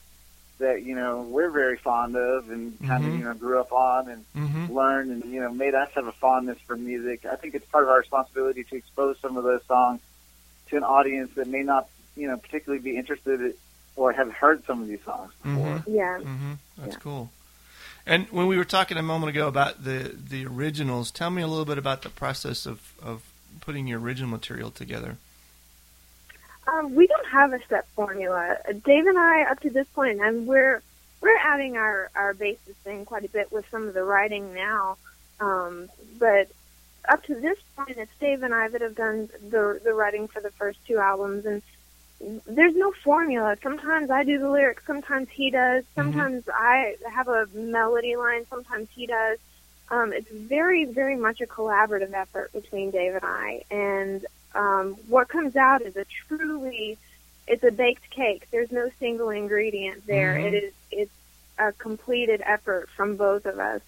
that 0.58 0.82
you 0.84 0.94
know 0.94 1.22
we're 1.22 1.50
very 1.50 1.76
fond 1.76 2.16
of 2.16 2.50
and 2.50 2.78
kind 2.86 3.04
Mhm. 3.04 3.08
of 3.08 3.18
you 3.18 3.24
know 3.24 3.34
grew 3.34 3.60
up 3.60 3.72
on 3.72 4.08
and 4.08 4.24
Mm-hmm. 4.34 4.72
learned 4.72 5.10
and 5.10 5.24
you 5.32 5.40
know 5.40 5.52
made 5.52 5.74
us 5.74 5.90
have 5.94 6.06
a 6.06 6.12
fondness 6.12 6.58
for 6.66 6.76
music. 6.76 7.24
I 7.26 7.36
think 7.36 7.54
it's 7.54 7.66
part 7.66 7.84
of 7.84 7.90
our 7.90 7.98
responsibility 7.98 8.64
to 8.64 8.76
expose 8.76 9.18
some 9.20 9.36
of 9.36 9.44
those 9.44 9.64
songs 9.66 10.00
to 10.70 10.76
an 10.76 10.82
audience 10.84 11.32
that 11.34 11.46
may 11.48 11.62
not 11.62 11.88
you 12.16 12.26
know 12.28 12.36
particularly 12.36 12.82
be 12.82 12.96
interested 12.96 13.54
or 13.96 14.12
have 14.12 14.32
heard 14.32 14.64
some 14.66 14.82
of 14.82 14.88
these 14.88 15.02
songs 15.04 15.32
before. 15.42 15.78
Mhm. 15.78 15.82
Yeah. 15.86 16.18
Mm-hmm. 16.18 16.52
That's 16.78 16.94
Yeah. 16.94 17.00
cool. 17.00 17.30
And 18.08 18.26
when 18.30 18.46
we 18.46 18.56
were 18.56 18.64
talking 18.64 18.96
a 18.98 19.02
moment 19.02 19.30
ago 19.30 19.48
about 19.48 19.82
the 19.84 20.14
the 20.16 20.46
originals, 20.46 21.10
tell 21.10 21.30
me 21.30 21.42
a 21.42 21.46
little 21.46 21.64
bit 21.64 21.78
about 21.78 22.02
the 22.02 22.08
process 22.10 22.64
of 22.66 22.80
of 23.02 23.22
putting 23.60 23.86
your 23.86 23.98
original 24.00 24.30
material 24.30 24.70
together. 24.70 25.16
Um, 26.66 26.94
we 26.94 27.06
don't 27.06 27.26
have 27.28 27.52
a 27.52 27.60
set 27.68 27.86
formula. 27.88 28.56
Dave 28.84 29.06
and 29.06 29.18
I, 29.18 29.42
up 29.50 29.60
to 29.60 29.70
this 29.70 29.86
point, 29.88 30.20
and 30.20 30.46
we're 30.46 30.82
we're 31.20 31.38
adding 31.38 31.76
our 31.76 32.10
our 32.14 32.34
basis 32.34 32.76
thing 32.84 33.04
quite 33.04 33.24
a 33.24 33.28
bit 33.28 33.52
with 33.52 33.64
some 33.70 33.88
of 33.88 33.94
the 33.94 34.04
writing 34.04 34.54
now. 34.54 34.96
Um, 35.38 35.88
but 36.18 36.48
up 37.08 37.22
to 37.24 37.34
this 37.34 37.58
point, 37.76 37.96
it's 37.98 38.10
Dave 38.18 38.42
and 38.42 38.54
I 38.54 38.68
that 38.68 38.80
have 38.80 38.96
done 38.96 39.28
the 39.48 39.80
the 39.82 39.92
writing 39.92 40.28
for 40.28 40.40
the 40.40 40.50
first 40.50 40.78
two 40.86 40.98
albums, 40.98 41.46
and 41.46 41.62
there's 42.46 42.74
no 42.74 42.92
formula. 43.04 43.56
Sometimes 43.62 44.10
I 44.10 44.24
do 44.24 44.38
the 44.38 44.50
lyrics, 44.50 44.84
sometimes 44.86 45.28
he 45.30 45.50
does. 45.50 45.84
Sometimes 45.94 46.44
I 46.48 46.96
have 47.12 47.28
a 47.28 47.46
melody 47.54 48.16
line, 48.16 48.46
sometimes 48.48 48.88
he 48.94 49.06
does. 49.06 49.38
Um, 49.90 50.12
it's 50.12 50.30
very, 50.30 50.84
very 50.84 51.16
much 51.16 51.40
a 51.40 51.46
collaborative 51.46 52.12
effort 52.12 52.52
between 52.52 52.90
Dave 52.90 53.14
and 53.14 53.24
I, 53.24 53.62
and 53.70 54.26
um, 54.56 54.94
what 55.08 55.28
comes 55.28 55.56
out 55.56 55.82
is 55.82 55.96
a 55.96 56.04
truly 56.04 56.98
it's 57.46 57.62
a 57.62 57.70
baked 57.70 58.10
cake. 58.10 58.48
There's 58.50 58.72
no 58.72 58.90
single 58.98 59.30
ingredient 59.30 60.06
there. 60.06 60.34
Mhm. 60.34 60.44
It 60.44 60.54
is 60.64 60.72
it's 60.90 61.12
a 61.58 61.72
completed 61.72 62.42
effort 62.44 62.88
from 62.90 63.16
both 63.16 63.46
of 63.46 63.58
us. 63.58 63.80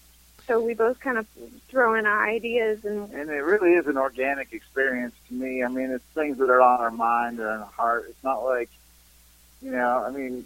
So 0.47 0.59
we 0.61 0.73
both 0.73 0.99
kind 0.99 1.17
of 1.17 1.27
throw 1.67 1.93
in 1.93 2.05
our 2.07 2.27
ideas 2.27 2.83
and 2.83 3.11
And 3.13 3.29
it 3.29 3.43
really 3.43 3.73
is 3.73 3.85
an 3.85 3.97
organic 3.97 4.53
experience 4.53 5.13
to 5.27 5.33
me. 5.33 5.63
I 5.63 5.67
mean, 5.67 5.91
it's 5.91 6.03
things 6.15 6.37
that 6.39 6.49
are 6.49 6.61
on 6.61 6.79
our 6.79 6.89
mind 6.89 7.39
or 7.39 7.49
on 7.49 7.59
our 7.59 7.65
heart. 7.65 8.05
It's 8.09 8.23
not 8.23 8.43
like, 8.43 8.69
you 9.61 9.71
know, 9.71 10.03
I 10.07 10.09
mean, 10.09 10.45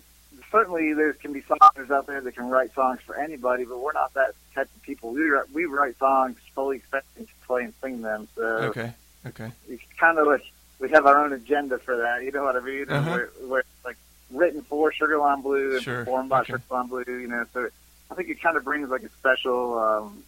certainly 0.52 0.94
there 0.94 1.14
can 1.14 1.32
be 1.32 1.42
songwriters 1.42 1.90
out 1.90 2.08
there 2.08 2.20
that 2.20 2.36
can 2.36 2.50
write 2.50 2.74
songs 2.74 3.00
for 3.06 3.16
anybody, 3.16 3.64
but 3.64 3.80
we're 3.80 3.94
not 3.94 4.14
that 4.16 4.32
type 4.54 4.70
of 4.76 4.82
people. 4.82 5.12
We 5.12 5.22
write, 5.30 5.52
we 5.54 5.66
write 5.66 5.98
songs 6.00 6.38
fully 6.54 6.78
expecting 6.78 7.26
to 7.26 7.34
play 7.48 7.64
and 7.64 7.74
sing 7.82 8.02
them. 8.02 8.28
So 8.36 8.44
Okay. 8.44 8.94
Okay. 9.26 9.52
it's 9.70 9.84
kind 10.00 10.18
of 10.20 10.28
like 10.28 10.44
we 10.80 10.90
have 10.90 11.06
our 11.06 11.24
own 11.24 11.34
agenda 11.34 11.78
for 11.80 11.96
that. 11.98 12.24
You 12.24 12.32
know 12.32 12.44
what 12.44 12.56
I 12.56 12.60
mean? 12.60 12.90
Uh-huh. 12.90 13.10
We're, 13.12 13.30
we're 13.48 13.64
like 13.86 13.98
written 14.32 14.62
for 14.64 14.92
Sugar 14.92 15.18
Lime 15.18 15.42
Blue 15.42 15.76
and 15.76 15.84
Sure. 15.84 16.00
performed 16.00 16.30
by 16.30 16.42
Okay. 16.42 16.54
Sugar 16.54 16.64
Lime 16.70 16.88
Blue. 16.88 17.04
You 17.08 17.28
know, 17.28 17.46
so 17.54 17.70
I 18.12 18.16
think 18.16 18.30
it 18.30 18.42
kind 18.42 18.58
of 18.58 18.64
brings 18.64 18.90
like 18.90 19.04
a 19.04 19.10
special, 19.10 19.80
um, 19.80 20.24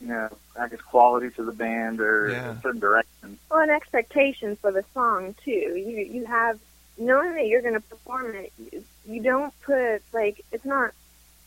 you 0.00 0.08
know, 0.08 0.28
I 0.58 0.68
guess 0.68 0.80
quality 0.80 1.30
to 1.30 1.44
the 1.44 1.52
band 1.52 2.00
or 2.00 2.30
Yeah. 2.30 2.52
a 2.52 2.60
certain 2.60 2.80
direction. 2.80 3.38
well, 3.50 3.60
an 3.60 3.70
expectation 3.70 4.56
for 4.56 4.70
the 4.70 4.84
song 4.94 5.34
too. 5.44 5.50
You 5.50 5.98
you 6.10 6.24
have 6.26 6.58
knowing 6.96 7.34
that 7.34 7.46
you're 7.46 7.62
going 7.62 7.74
to 7.74 7.80
perform 7.80 8.34
it. 8.36 8.52
You, 8.58 8.84
you 9.06 9.22
don't 9.22 9.52
put 9.62 10.02
like 10.12 10.44
it's 10.52 10.64
not 10.64 10.92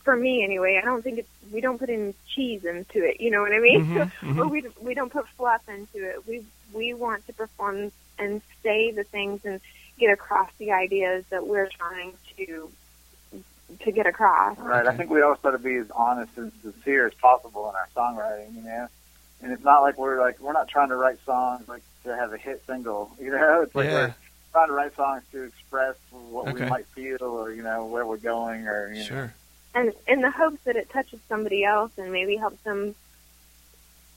for 0.03 0.15
me 0.17 0.43
anyway. 0.43 0.79
I 0.81 0.85
don't 0.85 1.01
think 1.01 1.19
it's 1.19 1.29
we 1.51 1.61
don't 1.61 1.77
put 1.77 1.89
any 1.89 2.13
cheese 2.27 2.65
into 2.65 3.05
it. 3.07 3.21
You 3.21 3.31
know 3.31 3.41
what 3.41 3.53
I 3.53 3.59
mean? 3.59 3.85
Mhm, 3.85 4.11
mhm. 4.21 4.37
or 4.43 4.47
we 4.49 4.65
we 4.81 4.93
don't 4.95 5.11
put 5.11 5.27
fluff 5.29 5.61
into 5.69 6.03
it. 6.09 6.27
We 6.27 6.43
we 6.73 6.93
want 6.93 7.25
to 7.27 7.33
perform 7.33 7.91
and 8.19 8.41
say 8.63 8.91
the 8.91 9.03
things 9.03 9.41
and 9.45 9.59
get 9.99 10.11
across 10.11 10.49
the 10.57 10.71
ideas 10.71 11.23
that 11.29 11.47
we're 11.47 11.67
trying 11.67 12.13
to 12.37 12.69
to 13.83 13.91
get 13.91 14.05
across. 14.07 14.57
Right. 14.57 14.87
I 14.87 14.95
think 14.95 15.09
we 15.09 15.21
always 15.21 15.39
try 15.41 15.51
to 15.51 15.57
be 15.57 15.75
as 15.75 15.91
honest 15.91 16.31
and 16.37 16.51
sincere 16.61 17.05
as 17.07 17.13
possible 17.15 17.69
in 17.69 17.75
our 17.75 17.87
songwriting, 17.95 18.55
you 18.55 18.61
know. 18.61 18.87
And 19.41 19.51
it's 19.51 19.63
not 19.63 19.81
like 19.81 19.97
we're 19.97 20.19
like 20.19 20.39
we're 20.39 20.53
not 20.53 20.67
trying 20.69 20.89
to 20.89 20.95
write 20.95 21.19
songs 21.25 21.67
like 21.67 21.83
to 22.03 22.15
have 22.15 22.31
a 22.33 22.37
hit 22.37 22.63
single, 22.65 23.11
you 23.21 23.29
know. 23.31 23.61
It's 23.63 23.75
like 23.75 23.85
Yeah. 23.87 23.93
we're 23.93 24.15
trying 24.53 24.67
to 24.67 24.73
write 24.73 24.95
songs 24.95 25.23
to 25.33 25.43
express 25.43 25.95
what 26.31 26.47
Okay. 26.49 26.63
we 26.63 26.69
might 26.69 26.85
feel 26.87 27.17
or 27.21 27.51
you 27.51 27.61
know 27.61 27.85
where 27.85 28.05
we're 28.05 28.17
going 28.17 28.67
or 28.67 28.87
you 28.93 28.99
know. 28.99 29.03
Sure. 29.05 29.33
and 29.75 29.93
in 30.07 30.21
the 30.21 30.31
hopes 30.31 30.59
that 30.63 30.75
it 30.77 30.89
touches 30.89 31.19
somebody 31.27 31.63
else 31.65 31.91
and 31.97 32.11
maybe 32.11 32.35
helps 32.37 32.61
them 32.63 32.95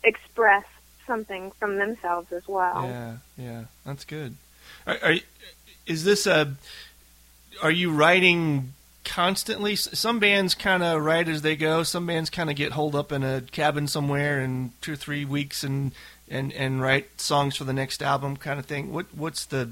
express 0.04 0.64
something 1.10 1.50
from 1.58 1.76
themselves 1.76 2.30
as 2.32 2.46
well. 2.46 2.84
Yeah. 2.84 3.16
Yeah. 3.36 3.64
That's 3.84 4.04
good. 4.04 4.36
Are, 4.86 4.96
are 5.02 5.14
is 5.84 6.04
this 6.04 6.24
a? 6.24 6.54
Are 7.60 7.70
you 7.72 7.90
writing 7.90 8.74
constantly? 9.04 9.74
Some 9.74 10.20
bands 10.20 10.54
kind 10.54 10.84
of 10.84 11.02
write 11.02 11.28
as 11.28 11.42
they 11.42 11.56
go. 11.56 11.82
Some 11.82 12.06
bands 12.06 12.30
kind 12.30 12.48
of 12.48 12.54
get 12.54 12.72
holed 12.72 12.94
up 12.94 13.10
in 13.10 13.24
a 13.24 13.40
cabin 13.40 13.88
somewhere 13.88 14.40
in 14.40 14.70
two 14.80 14.92
or 14.92 14.96
three 14.96 15.24
weeks 15.24 15.64
and 15.64 15.90
and 16.28 16.52
and 16.52 16.80
write 16.80 17.20
songs 17.20 17.56
for 17.56 17.64
the 17.64 17.72
next 17.72 18.04
album, 18.04 18.36
kind 18.36 18.60
of 18.60 18.66
thing. 18.66 18.92
What 18.92 19.06
what's 19.12 19.46
the 19.46 19.70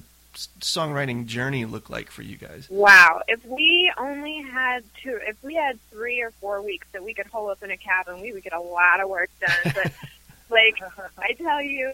songwriting 0.61 1.27
journey 1.27 1.65
look 1.65 1.89
like 1.89 2.11
for 2.11 2.23
you 2.23 2.37
guys? 2.37 2.67
Wow! 2.69 3.23
If 3.29 3.45
we 3.47 3.93
only 3.97 4.43
had 4.43 4.83
two, 5.01 5.21
if 5.25 5.37
we 5.45 5.55
had 5.55 5.79
three 5.93 6.21
or 6.21 6.33
four 6.41 6.63
weeks 6.63 6.89
that 6.93 7.05
we 7.05 7.15
could 7.15 7.27
hole 7.27 7.49
up 7.49 7.63
in 7.63 7.71
a 7.71 7.77
cabin, 7.77 8.21
we 8.21 8.33
would 8.33 8.43
get 8.43 8.55
a 8.55 8.61
lot 8.61 8.99
of 9.01 9.09
work 9.09 9.31
done. 9.41 9.73
But 9.73 9.93
like 10.51 10.83
I 11.19 11.33
tell 11.35 11.63
you, 11.63 11.93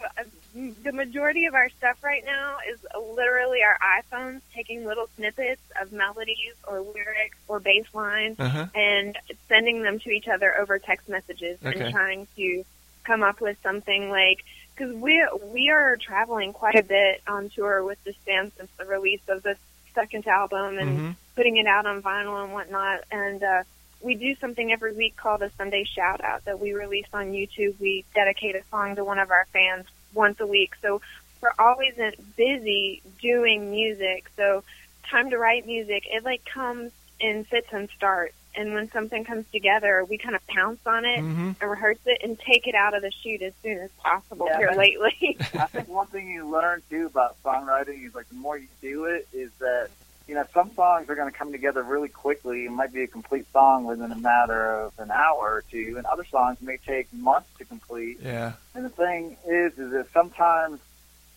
the 0.82 0.92
majority 0.92 1.46
of 1.46 1.54
our 1.54 1.68
stuff 1.70 2.02
right 2.02 2.24
now 2.24 2.56
is 2.70 2.78
literally 3.16 3.60
our 3.62 3.76
iPhones 4.02 4.40
taking 4.54 4.84
little 4.84 5.08
snippets 5.16 5.60
of 5.80 5.92
melodies 5.92 6.54
or 6.66 6.80
lyrics 6.80 7.36
or 7.48 7.60
bass 7.60 7.86
lines 7.92 8.38
Uh 8.38 8.48
huh. 8.48 8.66
and 8.74 9.18
sending 9.48 9.82
them 9.82 9.98
to 10.00 10.10
each 10.10 10.28
other 10.28 10.56
over 10.58 10.78
text 10.78 11.08
messages 11.08 11.58
Okay. 11.64 11.80
and 11.80 11.92
trying 11.92 12.26
to 12.36 12.64
come 13.04 13.22
up 13.22 13.40
with 13.40 13.56
something 13.62 14.08
like 14.10 14.44
because 14.76 14.94
we 14.94 15.26
we 15.52 15.70
are 15.70 15.96
traveling 15.96 16.52
quite 16.52 16.74
a 16.74 16.82
bit 16.82 17.20
on 17.26 17.50
tour 17.50 17.84
with 17.84 18.02
this 18.04 18.16
band 18.26 18.50
since 18.56 18.70
the 18.78 18.84
release 18.86 19.20
of 19.28 19.42
the 19.42 19.56
second 19.94 20.26
album 20.26 20.78
and 20.78 20.98
hmm 20.98 21.10
putting 21.36 21.56
it 21.56 21.66
out 21.66 21.84
on 21.84 22.00
vinyl 22.00 22.44
and 22.44 22.52
whatnot 22.52 23.00
and 23.10 23.42
uh 23.42 23.64
we 24.04 24.14
do 24.14 24.36
something 24.36 24.70
every 24.70 24.92
week 24.92 25.16
called 25.16 25.42
a 25.42 25.50
Sunday 25.56 25.84
shout 25.84 26.22
out 26.22 26.44
that 26.44 26.60
we 26.60 26.74
release 26.74 27.06
on 27.12 27.32
YouTube. 27.32 27.80
We 27.80 28.04
dedicate 28.14 28.54
a 28.54 28.62
song 28.70 28.96
to 28.96 29.04
one 29.04 29.18
of 29.18 29.30
our 29.30 29.46
fans 29.52 29.86
once 30.12 30.38
a 30.40 30.46
week. 30.46 30.74
So 30.82 31.00
we're 31.40 31.52
always 31.58 31.94
busy 32.36 33.02
doing 33.20 33.70
music. 33.70 34.30
So 34.36 34.62
time 35.10 35.30
to 35.30 35.38
write 35.38 35.66
music, 35.66 36.04
it 36.10 36.22
like 36.24 36.42
comes 36.44 36.92
in 37.18 37.44
fits 37.44 37.68
and 37.72 37.88
starts. 37.96 38.34
And 38.56 38.74
when 38.74 38.90
something 38.92 39.24
comes 39.24 39.46
together, 39.50 40.04
we 40.08 40.16
kind 40.18 40.36
of 40.36 40.46
pounce 40.46 40.80
on 40.86 41.04
it 41.04 41.24
hmm 41.24 41.50
and 41.60 41.70
rehearse 41.70 41.98
it 42.04 42.18
and 42.22 42.38
take 42.38 42.66
it 42.66 42.74
out 42.74 42.94
of 42.94 43.02
the 43.02 43.10
chute 43.22 43.40
as 43.40 43.52
soon 43.62 43.78
as 43.78 43.90
possible 44.02 44.46
Yeah. 44.50 44.58
here 44.58 44.72
lately. 44.76 45.38
I 45.58 45.66
think 45.68 45.88
one 45.88 46.08
thing 46.08 46.28
you 46.28 46.50
learn 46.50 46.82
too 46.90 47.06
about 47.06 47.36
songwriting 47.42 48.06
is 48.06 48.14
like 48.14 48.28
the 48.28 48.34
more 48.34 48.58
you 48.58 48.68
do 48.82 49.04
it 49.06 49.26
is 49.32 49.50
that 49.60 49.88
you 50.26 50.34
know 50.34 50.44
some 50.54 50.72
songs 50.74 51.08
are 51.08 51.14
going 51.14 51.30
to 51.30 51.36
come 51.36 51.52
together 51.52 51.82
really 51.82 52.08
quickly. 52.08 52.64
It 52.64 52.70
might 52.70 52.92
be 52.92 53.02
a 53.02 53.06
complete 53.06 53.46
song 53.52 53.84
within 53.84 54.10
a 54.10 54.16
matter 54.18 54.74
of 54.80 54.92
an 54.98 55.10
hour 55.10 55.38
or 55.56 55.64
two, 55.70 55.94
and 55.96 56.06
other 56.06 56.24
songs 56.24 56.58
may 56.62 56.78
take 56.78 57.12
months 57.12 57.48
to 57.58 57.64
complete. 57.64 58.18
Yeah. 58.22 58.52
And 58.74 58.84
the 58.84 58.90
thing 58.90 59.36
is, 59.46 59.78
is 59.78 59.92
that 59.92 60.06
sometimes 60.12 60.80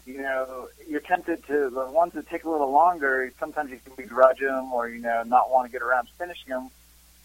you 0.06 0.22
know 0.22 0.70
you're 0.88 1.02
tempted 1.02 1.46
to 1.48 1.70
the 1.70 1.86
ones 1.92 2.14
that 2.14 2.28
take 2.30 2.46
a 2.46 2.50
little 2.50 2.72
longer. 2.72 3.32
Sometimes 3.40 3.72
you 3.72 3.80
can 3.84 3.94
begrudge 3.96 4.40
them 4.40 4.72
or 4.72 4.88
you 4.90 5.00
know 5.02 5.24
not 5.24 5.50
want 5.52 5.66
to 5.68 5.72
get 5.72 5.82
around 5.82 6.06
to 6.08 6.14
finishing 6.14 6.50
them. 6.50 6.70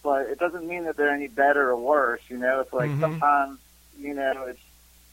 But 0.03 0.27
it 0.27 0.37
doesn't 0.37 0.67
mean 0.67 0.83
that 0.83 0.97
they're 0.97 1.13
any 1.13 1.29
better 1.29 1.69
or 1.69 1.77
worse. 1.77 2.19
You 2.27 2.37
know, 2.37 2.59
it's 2.59 2.73
like 2.73 2.91
Mhm. 2.91 2.99
sometimes 2.99 3.59
you 3.97 4.13
know 4.13 4.45
it's 4.47 4.59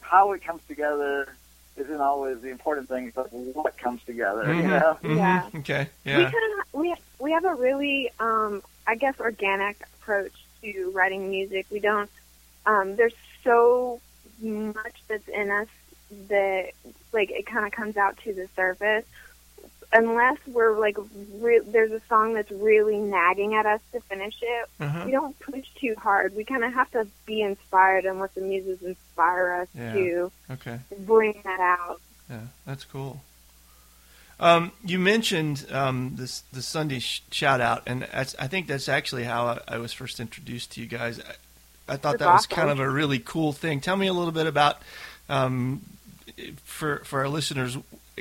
how 0.01 0.33
it 0.33 0.43
comes 0.45 0.63
together 0.67 1.37
isn't 1.77 2.01
always 2.01 2.41
the 2.41 2.49
important 2.49 2.89
thing. 2.89 3.09
It's 3.09 3.17
like 3.17 3.29
what 3.31 3.77
comes 3.79 4.03
together. 4.05 4.45
You 4.55 4.63
Mhm. 4.63 4.81
know. 4.81 4.99
Mhm. 5.03 5.17
Yeah. 5.17 5.49
Okay. 5.61 5.89
Yeah. 6.05 6.19
We 6.19 6.25
kind 6.25 6.35
of 6.35 6.81
we 6.81 6.95
we 7.19 7.33
have 7.33 7.45
a 7.45 7.55
really 7.55 8.11
um 8.19 8.63
I 8.87 8.97
guess 8.97 9.15
organic 9.21 9.77
approach 9.95 10.33
to 10.63 10.91
writing 10.95 11.31
music. 11.31 11.67
We 11.71 11.81
don't 11.81 12.11
um 12.67 12.97
there's 12.97 13.15
so 13.45 14.01
much 14.41 14.97
that's 15.09 15.29
in 15.29 15.51
us 15.51 15.69
that 16.29 16.73
like 17.13 17.31
it 17.31 17.47
kind 17.47 17.67
of 17.67 17.73
comes 17.73 17.97
out 17.97 18.19
to 18.25 18.33
the 18.33 18.49
surface 18.57 19.05
unless 19.93 20.39
we're 20.47 20.79
like 20.79 20.97
re- 21.39 21.61
there's 21.67 21.91
a 21.93 22.01
song 22.09 22.35
that's 22.35 22.51
really 22.51 22.97
nagging 22.99 23.55
at 23.55 23.67
us 23.67 23.81
to 23.93 24.01
finish 24.01 24.35
it. 24.41 24.69
Uh-huh. 24.81 25.03
We 25.07 25.11
don't 25.13 25.39
push 25.41 25.67
too 25.81 25.95
hard. 25.99 26.35
We 26.37 26.45
kind 26.45 26.63
of 26.65 26.73
have 26.75 26.91
to 26.93 27.07
be 27.27 27.43
inspired 27.43 28.05
and 28.05 28.21
let 28.21 28.35
the 28.35 28.41
muses 28.41 28.83
inspire 28.83 29.53
us 29.63 29.69
Yeah. 29.77 29.93
to 29.95 30.33
Okay. 30.53 30.79
bring 31.01 31.41
that 31.45 31.61
out. 31.61 32.01
Yeah, 32.29 32.41
that's 32.67 32.85
cool. 32.85 33.21
Um, 34.39 34.73
you 34.85 34.99
mentioned 34.99 35.67
um, 35.71 36.13
this 36.17 36.41
the 36.53 36.63
Sunday 36.63 37.01
sh- 37.01 37.23
shout 37.31 37.61
out, 37.61 37.83
and 37.87 38.07
I 38.15 38.25
think 38.25 38.69
that's 38.69 38.89
actually 38.89 39.25
how 39.25 39.47
I, 39.47 39.61
I 39.69 39.79
was 39.79 39.93
first 39.93 40.19
introduced 40.19 40.73
to 40.73 40.81
you 40.81 40.87
guys. 40.87 41.21
I, 41.21 41.93
I 41.93 41.97
thought 41.97 42.13
That's 42.13 42.19
that 42.21 42.33
was 42.33 42.45
awesome. 42.47 42.57
kind 42.57 42.71
of 42.71 42.81
a 42.81 42.89
really 42.89 43.19
cool 43.19 43.53
thing. 43.53 43.81
Tell 43.81 43.97
me 43.97 44.07
a 44.07 44.13
little 44.15 44.33
bit 44.33 44.47
about 44.47 44.81
um, 45.29 45.83
for 46.65 46.99
for 47.05 47.21
our 47.21 47.29
listeners 47.29 47.77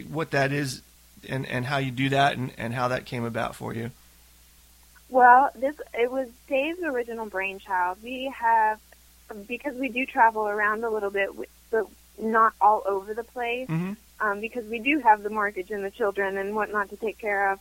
what 0.09 0.31
that 0.31 0.51
is 0.51 0.81
and, 1.27 1.45
and 1.47 1.65
how 1.65 1.77
you 1.77 1.91
do 1.91 2.09
that 2.09 2.37
and, 2.37 2.51
and 2.57 2.73
how 2.73 2.89
that 2.89 3.05
came 3.05 3.23
about 3.25 3.55
for 3.55 3.73
you. 3.73 3.91
Well, 5.09 5.49
this 5.55 5.75
it 5.93 6.11
was 6.11 6.27
Dave's 6.47 6.83
original 6.83 7.25
brainchild. 7.25 7.97
We 8.03 8.31
have 8.37 8.79
because 9.47 9.75
we 9.75 9.89
do 9.89 10.05
travel 10.05 10.47
around 10.47 10.83
a 10.83 10.89
little 10.89 11.09
bit, 11.09 11.29
but 11.71 11.87
not 12.19 12.53
all 12.61 12.83
over 12.85 13.13
the 13.13 13.23
place. 13.23 13.67
Mm-hmm. 13.67 13.93
Um, 14.21 14.41
because 14.41 14.65
we 14.65 14.79
do 14.79 14.99
have 14.99 15.23
the 15.23 15.29
mortgage 15.29 15.71
and 15.71 15.83
the 15.83 15.91
children 15.91 16.37
and 16.37 16.53
whatnot 16.53 16.89
to 16.89 16.97
take 16.97 17.17
care 17.17 17.51
of. 17.51 17.59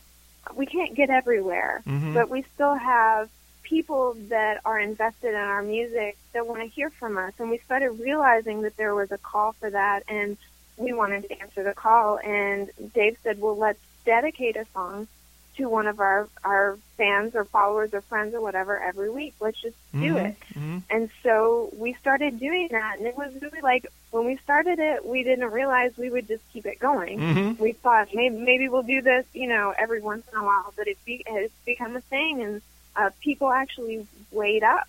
we 0.55 0.65
can't 0.65 0.95
get 0.95 1.09
everywhere, 1.09 1.81
Mhm. 1.85 2.13
but 2.13 2.29
we 2.29 2.43
still 2.55 2.73
have 2.73 3.29
people 3.61 4.15
that 4.29 4.59
are 4.65 4.79
invested 4.79 5.29
in 5.29 5.35
our 5.35 5.61
music 5.61 6.17
that 6.33 6.47
want 6.47 6.61
to 6.61 6.67
hear 6.67 6.89
from 6.89 7.17
us. 7.17 7.33
And 7.39 7.49
we 7.49 7.59
started 7.59 7.91
realizing 7.91 8.61
that 8.63 8.75
there 8.77 8.95
was 8.95 9.11
a 9.11 9.17
call 9.17 9.51
for 9.53 9.69
that, 9.69 10.03
and 10.07 10.37
we 10.79 10.93
wanted 10.93 11.23
to 11.29 11.39
answer 11.41 11.61
the 11.61 11.73
call. 11.73 12.17
And 12.23 12.69
Dave 12.93 13.17
said, 13.23 13.39
"Well, 13.39 13.55
let's 13.57 13.79
dedicate 14.05 14.55
a 14.55 14.65
song 14.73 15.07
to 15.57 15.67
one 15.69 15.87
of 15.87 15.99
our 15.99 16.27
our 16.43 16.77
fans 16.97 17.35
or 17.35 17.43
followers 17.43 17.93
or 17.93 18.01
friends 18.01 18.33
or 18.33 18.41
whatever 18.41 18.79
every 18.81 19.09
week. 19.09 19.33
Let's 19.39 19.61
just 19.61 19.75
do 19.93 20.15
Mhm. 20.15 20.25
it." 20.25 20.35
Mhm. 20.55 20.83
And 20.89 21.09
so 21.21 21.69
we 21.77 21.93
started 21.93 22.39
doing 22.39 22.69
that, 22.71 22.97
and 22.97 23.05
it 23.05 23.17
was 23.17 23.31
really 23.41 23.61
like 23.61 23.85
when 24.11 24.25
we 24.25 24.37
started 24.37 24.79
it, 24.79 25.05
we 25.05 25.23
didn't 25.23 25.51
realize 25.51 25.95
we 25.97 26.09
would 26.09 26.27
just 26.27 26.43
keep 26.51 26.65
it 26.65 26.79
going. 26.79 27.19
Mhm. 27.19 27.59
We 27.59 27.73
thought 27.73 28.07
maybe 28.13 28.37
maybe 28.37 28.69
we'll 28.69 28.83
do 28.83 29.01
this, 29.01 29.25
you 29.33 29.47
know, 29.47 29.73
every 29.77 30.01
once 30.01 30.25
in 30.31 30.39
a 30.39 30.43
while, 30.43 30.73
but 30.75 30.87
it 30.87 30.97
be, 31.05 31.23
it's 31.27 31.53
become 31.65 31.95
a 31.95 32.01
thing, 32.01 32.41
and 32.41 32.61
uh, 32.95 33.09
people 33.21 33.51
actually 33.51 34.07
wait 34.31 34.63
up 34.63 34.87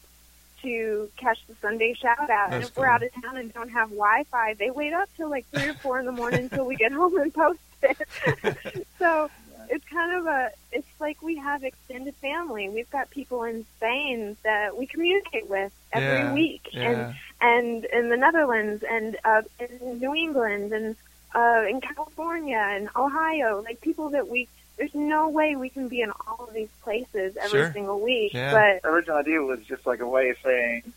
to 0.63 1.09
catch 1.17 1.39
the 1.47 1.55
Sunday 1.63 1.95
shout 1.95 2.29
out. 2.31 2.53
and 2.53 2.63
if 2.65 2.77
we're 2.77 2.87
out 2.87 3.03
of 3.03 3.11
town 3.23 3.37
and 3.37 3.53
don't 3.53 3.71
have 3.71 3.89
Wi-Fi, 3.91 4.55
they 4.55 4.71
wait 4.71 4.93
up 4.93 5.09
till 5.17 5.31
like 5.31 5.47
three 5.53 5.69
or 5.69 5.75
four 5.75 5.99
in 6.01 6.07
the 6.07 6.13
morning 6.13 6.45
until 6.45 6.65
we 6.67 6.77
get 6.77 6.93
home 6.93 7.17
and 7.19 7.33
post 7.33 7.61
it. 7.83 8.87
so 8.99 9.31
it's 9.69 9.85
kind 9.87 10.17
of 10.19 10.27
a 10.27 10.51
it's 10.73 10.87
like 11.01 11.23
we 11.23 11.37
have 11.37 11.63
extended 11.65 12.15
family. 12.17 12.69
We've 12.69 12.91
got 12.91 13.11
people 13.11 13.45
in 13.45 13.65
Spain 13.77 14.37
that 14.43 14.77
we 14.77 14.87
communicate 14.87 15.49
with 15.49 15.73
every 15.93 16.09
Yeah, 16.09 16.33
week, 16.35 16.69
yeah. 16.73 16.91
and 16.91 17.15
and 17.41 17.85
in 17.87 18.09
the 18.11 18.17
Netherlands, 18.17 18.85
and 18.89 19.17
uh, 19.25 19.43
in 19.59 19.99
New 19.99 20.15
England, 20.15 20.73
and 20.73 20.97
uh, 21.35 21.65
in 21.69 21.81
California, 21.81 22.59
and 22.59 22.89
Ohio. 22.97 23.63
Like 23.63 23.81
people 23.81 24.11
that 24.11 24.29
we 24.29 24.49
there's 24.81 24.95
no 24.95 25.29
way 25.29 25.57
we 25.57 25.69
can 25.69 25.89
be 25.89 26.01
in 26.01 26.11
all 26.27 26.47
of 26.49 26.55
these 26.55 26.71
places 26.83 27.37
every 27.37 27.51
Sure. 27.61 27.73
single 27.73 28.01
week. 28.01 28.33
Yeah. 28.33 28.51
But 28.53 28.83
the 28.83 28.89
original 28.89 29.19
idea 29.19 29.43
was 29.43 29.61
just 29.67 29.85
like 29.87 30.01
a 30.01 30.09
way 30.09 30.31
of 30.31 30.39
saying, 30.43 30.91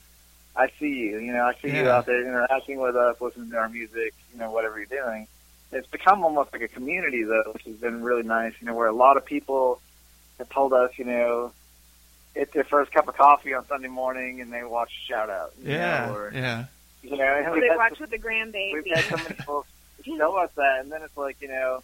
I 0.55 0.69
see 0.79 0.87
you. 0.87 1.17
You 1.19 1.33
know, 1.33 1.43
I 1.43 1.53
see 1.61 1.75
you 1.75 1.89
out 1.89 2.05
there 2.05 2.21
interacting 2.21 2.79
with 2.79 2.95
us, 2.95 3.19
listening 3.19 3.51
to 3.51 3.57
our 3.57 3.67
music. 3.67 4.13
You 4.31 4.39
know, 4.39 4.51
whatever 4.51 4.77
you're 4.77 4.85
doing. 4.85 5.27
It's 5.73 5.87
become 5.87 6.23
almost 6.23 6.53
like 6.53 6.61
a 6.61 6.67
community, 6.69 7.23
though, 7.23 7.51
which 7.53 7.63
has 7.63 7.75
been 7.75 8.03
really 8.03 8.23
nice. 8.23 8.53
You 8.61 8.67
know, 8.67 8.73
where 8.73 8.87
a 8.87 8.93
lot 8.93 9.17
of 9.17 9.25
people 9.25 9.81
have 10.37 10.47
told 10.49 10.71
us, 10.71 10.91
you 10.97 11.03
know, 11.03 11.51
it's 12.35 12.53
their 12.53 12.63
first 12.63 12.93
cup 12.93 13.09
of 13.09 13.17
coffee 13.17 13.53
on 13.53 13.67
Sunday 13.67 13.89
morning, 13.89 14.39
and 14.39 14.53
they 14.53 14.63
watch 14.63 14.91
Shout 15.07 15.29
Out. 15.29 15.51
You 15.61 15.73
Yeah. 15.73 16.05
know, 16.05 16.15
or, 16.15 16.31
Yeah. 16.33 16.65
You 17.01 17.17
know, 17.17 17.23
and 17.25 17.47
or 17.47 17.51
we've 17.51 17.61
they 17.69 17.75
watch 17.75 17.97
some- 17.97 18.07
with 18.07 18.11
the 18.11 18.17
grandbaby. 18.19 18.73
we've 18.73 18.95
had 18.95 19.03
so 19.05 19.17
many 19.17 19.29
people 19.37 19.65
show 20.05 20.37
us 20.37 20.51
that, 20.55 20.79
and 20.79 20.89
then 20.91 21.01
it's 21.01 21.17
like 21.17 21.35
you 21.41 21.49
know, 21.49 21.83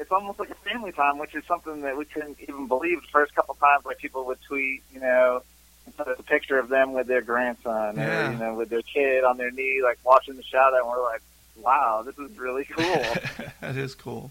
it's 0.00 0.10
almost 0.10 0.38
like 0.40 0.50
a 0.50 0.54
family 0.54 0.92
time, 0.92 1.18
which 1.18 1.34
is 1.34 1.44
something 1.46 1.82
that 1.82 1.96
we 1.96 2.04
couldn't 2.06 2.38
even 2.40 2.66
believe 2.66 3.00
the 3.02 3.08
first 3.08 3.34
couple 3.34 3.54
times. 3.54 3.84
Like 3.84 3.98
people 3.98 4.24
would 4.26 4.40
tweet, 4.42 4.82
you 4.92 5.00
know, 5.00 5.42
and 5.86 5.96
put 5.96 6.08
a 6.08 6.22
picture 6.22 6.58
of 6.58 6.68
them 6.68 6.92
with 6.92 7.06
their 7.06 7.20
grandson, 7.22 7.96
Yeah. 7.96 8.28
or 8.28 8.32
you 8.32 8.38
know, 8.38 8.54
with 8.54 8.70
their 8.70 8.82
kid 8.82 9.24
on 9.24 9.36
their 9.36 9.50
knee, 9.50 9.80
like 9.84 9.98
watching 10.04 10.36
the 10.36 10.42
shout 10.42 10.72
out, 10.74 10.80
and 10.80 10.88
we're 10.88 11.02
like, 11.02 11.22
wow, 11.56 12.02
this 12.04 12.18
is 12.18 12.36
really 12.38 12.64
cool. 12.76 13.04
that 13.60 13.76
is 13.76 13.94
cool. 13.94 14.30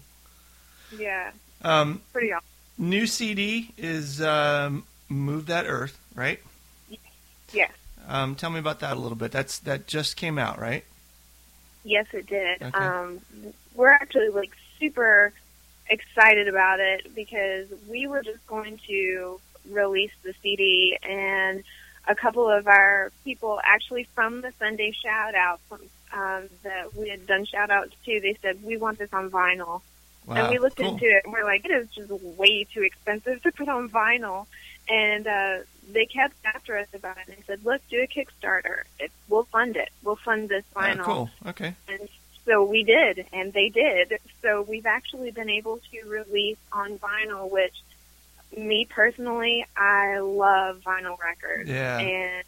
yeah, 0.98 1.30
Um, 1.62 2.02
pretty 2.12 2.32
awesome. 2.32 2.44
new 2.78 3.06
CD 3.06 3.72
is 3.78 4.20
um, 4.20 4.84
"Move 5.08 5.46
That 5.46 5.66
Earth," 5.66 5.98
right? 6.14 6.40
Yes. 7.52 7.72
Um, 8.08 8.34
tell 8.34 8.50
me 8.50 8.58
about 8.58 8.80
that 8.80 8.96
a 8.96 9.00
little 9.00 9.16
bit. 9.16 9.30
That's 9.32 9.58
that 9.60 9.86
just 9.86 10.16
came 10.16 10.38
out, 10.38 10.58
right? 10.60 10.84
Yes, 11.84 12.06
it 12.12 12.26
did. 12.26 12.60
Okay. 12.62 12.76
Um, 12.78 13.20
we're 13.74 13.90
actually 13.90 14.28
like 14.28 14.50
super 14.78 15.32
excited 15.90 16.48
about 16.48 16.80
it 16.80 17.14
because 17.14 17.68
we 17.88 18.06
were 18.06 18.22
just 18.22 18.46
going 18.46 18.78
to 18.86 19.40
release 19.68 20.12
the 20.22 20.32
CD, 20.42 20.96
and 21.02 21.62
a 22.08 22.14
couple 22.14 22.48
of 22.48 22.66
our 22.66 23.12
people, 23.24 23.60
actually 23.62 24.04
from 24.14 24.40
the 24.40 24.52
Sunday 24.58 24.92
shout 24.92 25.34
out 25.34 25.60
from, 25.68 25.80
um, 26.12 26.48
that 26.62 26.94
we 26.96 27.08
had 27.10 27.26
done 27.26 27.44
shout 27.44 27.70
outs 27.70 27.94
to, 28.06 28.20
they 28.20 28.36
said 28.40 28.62
we 28.64 28.76
want 28.76 28.98
this 28.98 29.12
on 29.12 29.30
vinyl. 29.30 29.82
Wow. 30.26 30.36
and 30.36 30.50
we 30.50 30.58
looked 30.58 30.76
cool. 30.76 30.92
into 30.92 31.06
it 31.06 31.22
and 31.24 31.32
we're 31.32 31.44
like, 31.44 31.64
it 31.64 31.70
is 31.70 31.88
just 31.90 32.10
way 32.10 32.64
too 32.64 32.82
expensive 32.82 33.42
to 33.42 33.52
put 33.52 33.68
on 33.68 33.88
vinyl. 33.88 34.46
And 34.88 35.26
uh, 35.26 35.58
they 35.90 36.04
kept 36.06 36.34
after 36.44 36.76
us 36.76 36.88
about 36.94 37.16
it 37.16 37.24
and 37.28 37.36
they 37.36 37.42
said, 37.46 37.64
look, 37.64 37.80
do 37.88 38.02
a 38.02 38.06
Kickstarter. 38.06 38.82
It, 38.98 39.10
we'll 39.28 39.44
fund 39.44 39.76
it. 39.76 39.88
We'll 40.02 40.16
fund 40.16 40.48
this 40.48 40.64
Ah, 40.76 40.82
vinyl. 40.82 41.04
cool. 41.04 41.30
Okay. 41.46 41.74
And 41.88 42.08
so 42.50 42.64
we 42.64 42.82
did, 42.82 43.26
and 43.32 43.52
they 43.52 43.68
did. 43.68 44.18
So 44.42 44.62
we've 44.62 44.86
actually 44.86 45.30
been 45.30 45.48
able 45.48 45.78
to 45.92 46.08
release 46.08 46.58
on 46.72 46.98
vinyl, 46.98 47.48
which 47.50 47.74
me 48.56 48.86
personally, 48.90 49.64
I 49.76 50.18
love 50.18 50.80
vinyl 50.84 51.16
records. 51.18 51.68
Yeah. 51.70 51.98
And 51.98 52.44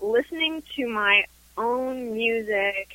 listening 0.00 0.62
to 0.74 0.88
my 0.88 1.24
own 1.56 2.14
music 2.14 2.88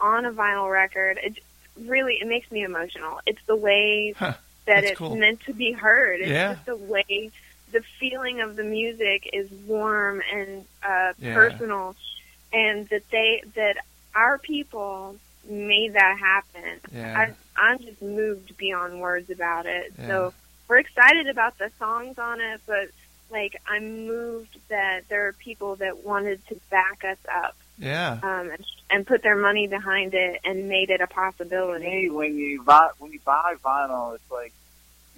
on 0.00 0.24
a 0.24 0.32
vinyl 0.32 0.70
record, 0.70 1.18
it 1.22 1.38
really 1.78 2.14
it 2.20 2.26
makes 2.26 2.50
me 2.50 2.62
emotional. 2.62 3.20
It's 3.26 3.44
the 3.46 3.56
way 3.56 4.14
Huh. 4.18 4.34
that 4.66 4.84
it's 4.84 4.98
cool. 4.98 5.16
meant 5.16 5.40
to 5.42 5.52
be 5.52 5.72
heard. 5.72 6.20
It's 6.20 6.30
Yeah. 6.30 6.54
just 6.54 6.66
the 6.66 6.76
way 6.76 7.30
the 7.70 7.82
feeling 8.00 8.40
of 8.40 8.56
the 8.56 8.64
music 8.64 9.28
is 9.32 9.50
warm 9.66 10.22
and 10.32 10.64
uh, 10.82 11.12
Yeah. 11.18 11.34
personal, 11.34 11.94
and 12.54 12.88
that 12.88 13.02
they 13.10 13.42
that 13.54 13.76
our 14.14 14.38
people 14.38 15.16
made 15.48 15.94
that 15.94 16.18
happen. 16.18 16.80
Yeah. 16.92 17.18
I, 17.18 17.60
I'm 17.60 17.78
just 17.78 18.02
moved 18.02 18.56
beyond 18.56 19.00
words 19.00 19.30
about 19.30 19.66
it. 19.66 19.92
Yeah. 19.98 20.06
So 20.06 20.34
we're 20.68 20.78
excited 20.78 21.28
about 21.28 21.58
the 21.58 21.70
songs 21.78 22.18
on 22.18 22.40
it, 22.40 22.60
but 22.66 22.88
like 23.30 23.60
I'm 23.66 24.06
moved 24.06 24.58
that 24.68 25.08
there 25.08 25.26
are 25.28 25.32
people 25.32 25.76
that 25.76 26.04
wanted 26.04 26.46
to 26.48 26.56
back 26.70 27.04
us 27.04 27.18
up 27.34 27.56
Yeah. 27.78 28.18
um, 28.22 28.50
and, 28.50 28.64
and 28.90 29.06
put 29.06 29.22
their 29.22 29.36
money 29.36 29.66
behind 29.66 30.14
it 30.14 30.40
and 30.44 30.68
made 30.68 30.90
it 30.90 31.00
a 31.00 31.06
possibility. 31.06 31.84
me, 31.86 32.10
when 32.10 32.36
you 32.36 32.62
buy 32.62 32.90
when 32.98 33.12
you 33.12 33.20
buy 33.24 33.54
vinyl, 33.64 34.14
it's 34.14 34.30
like 34.30 34.52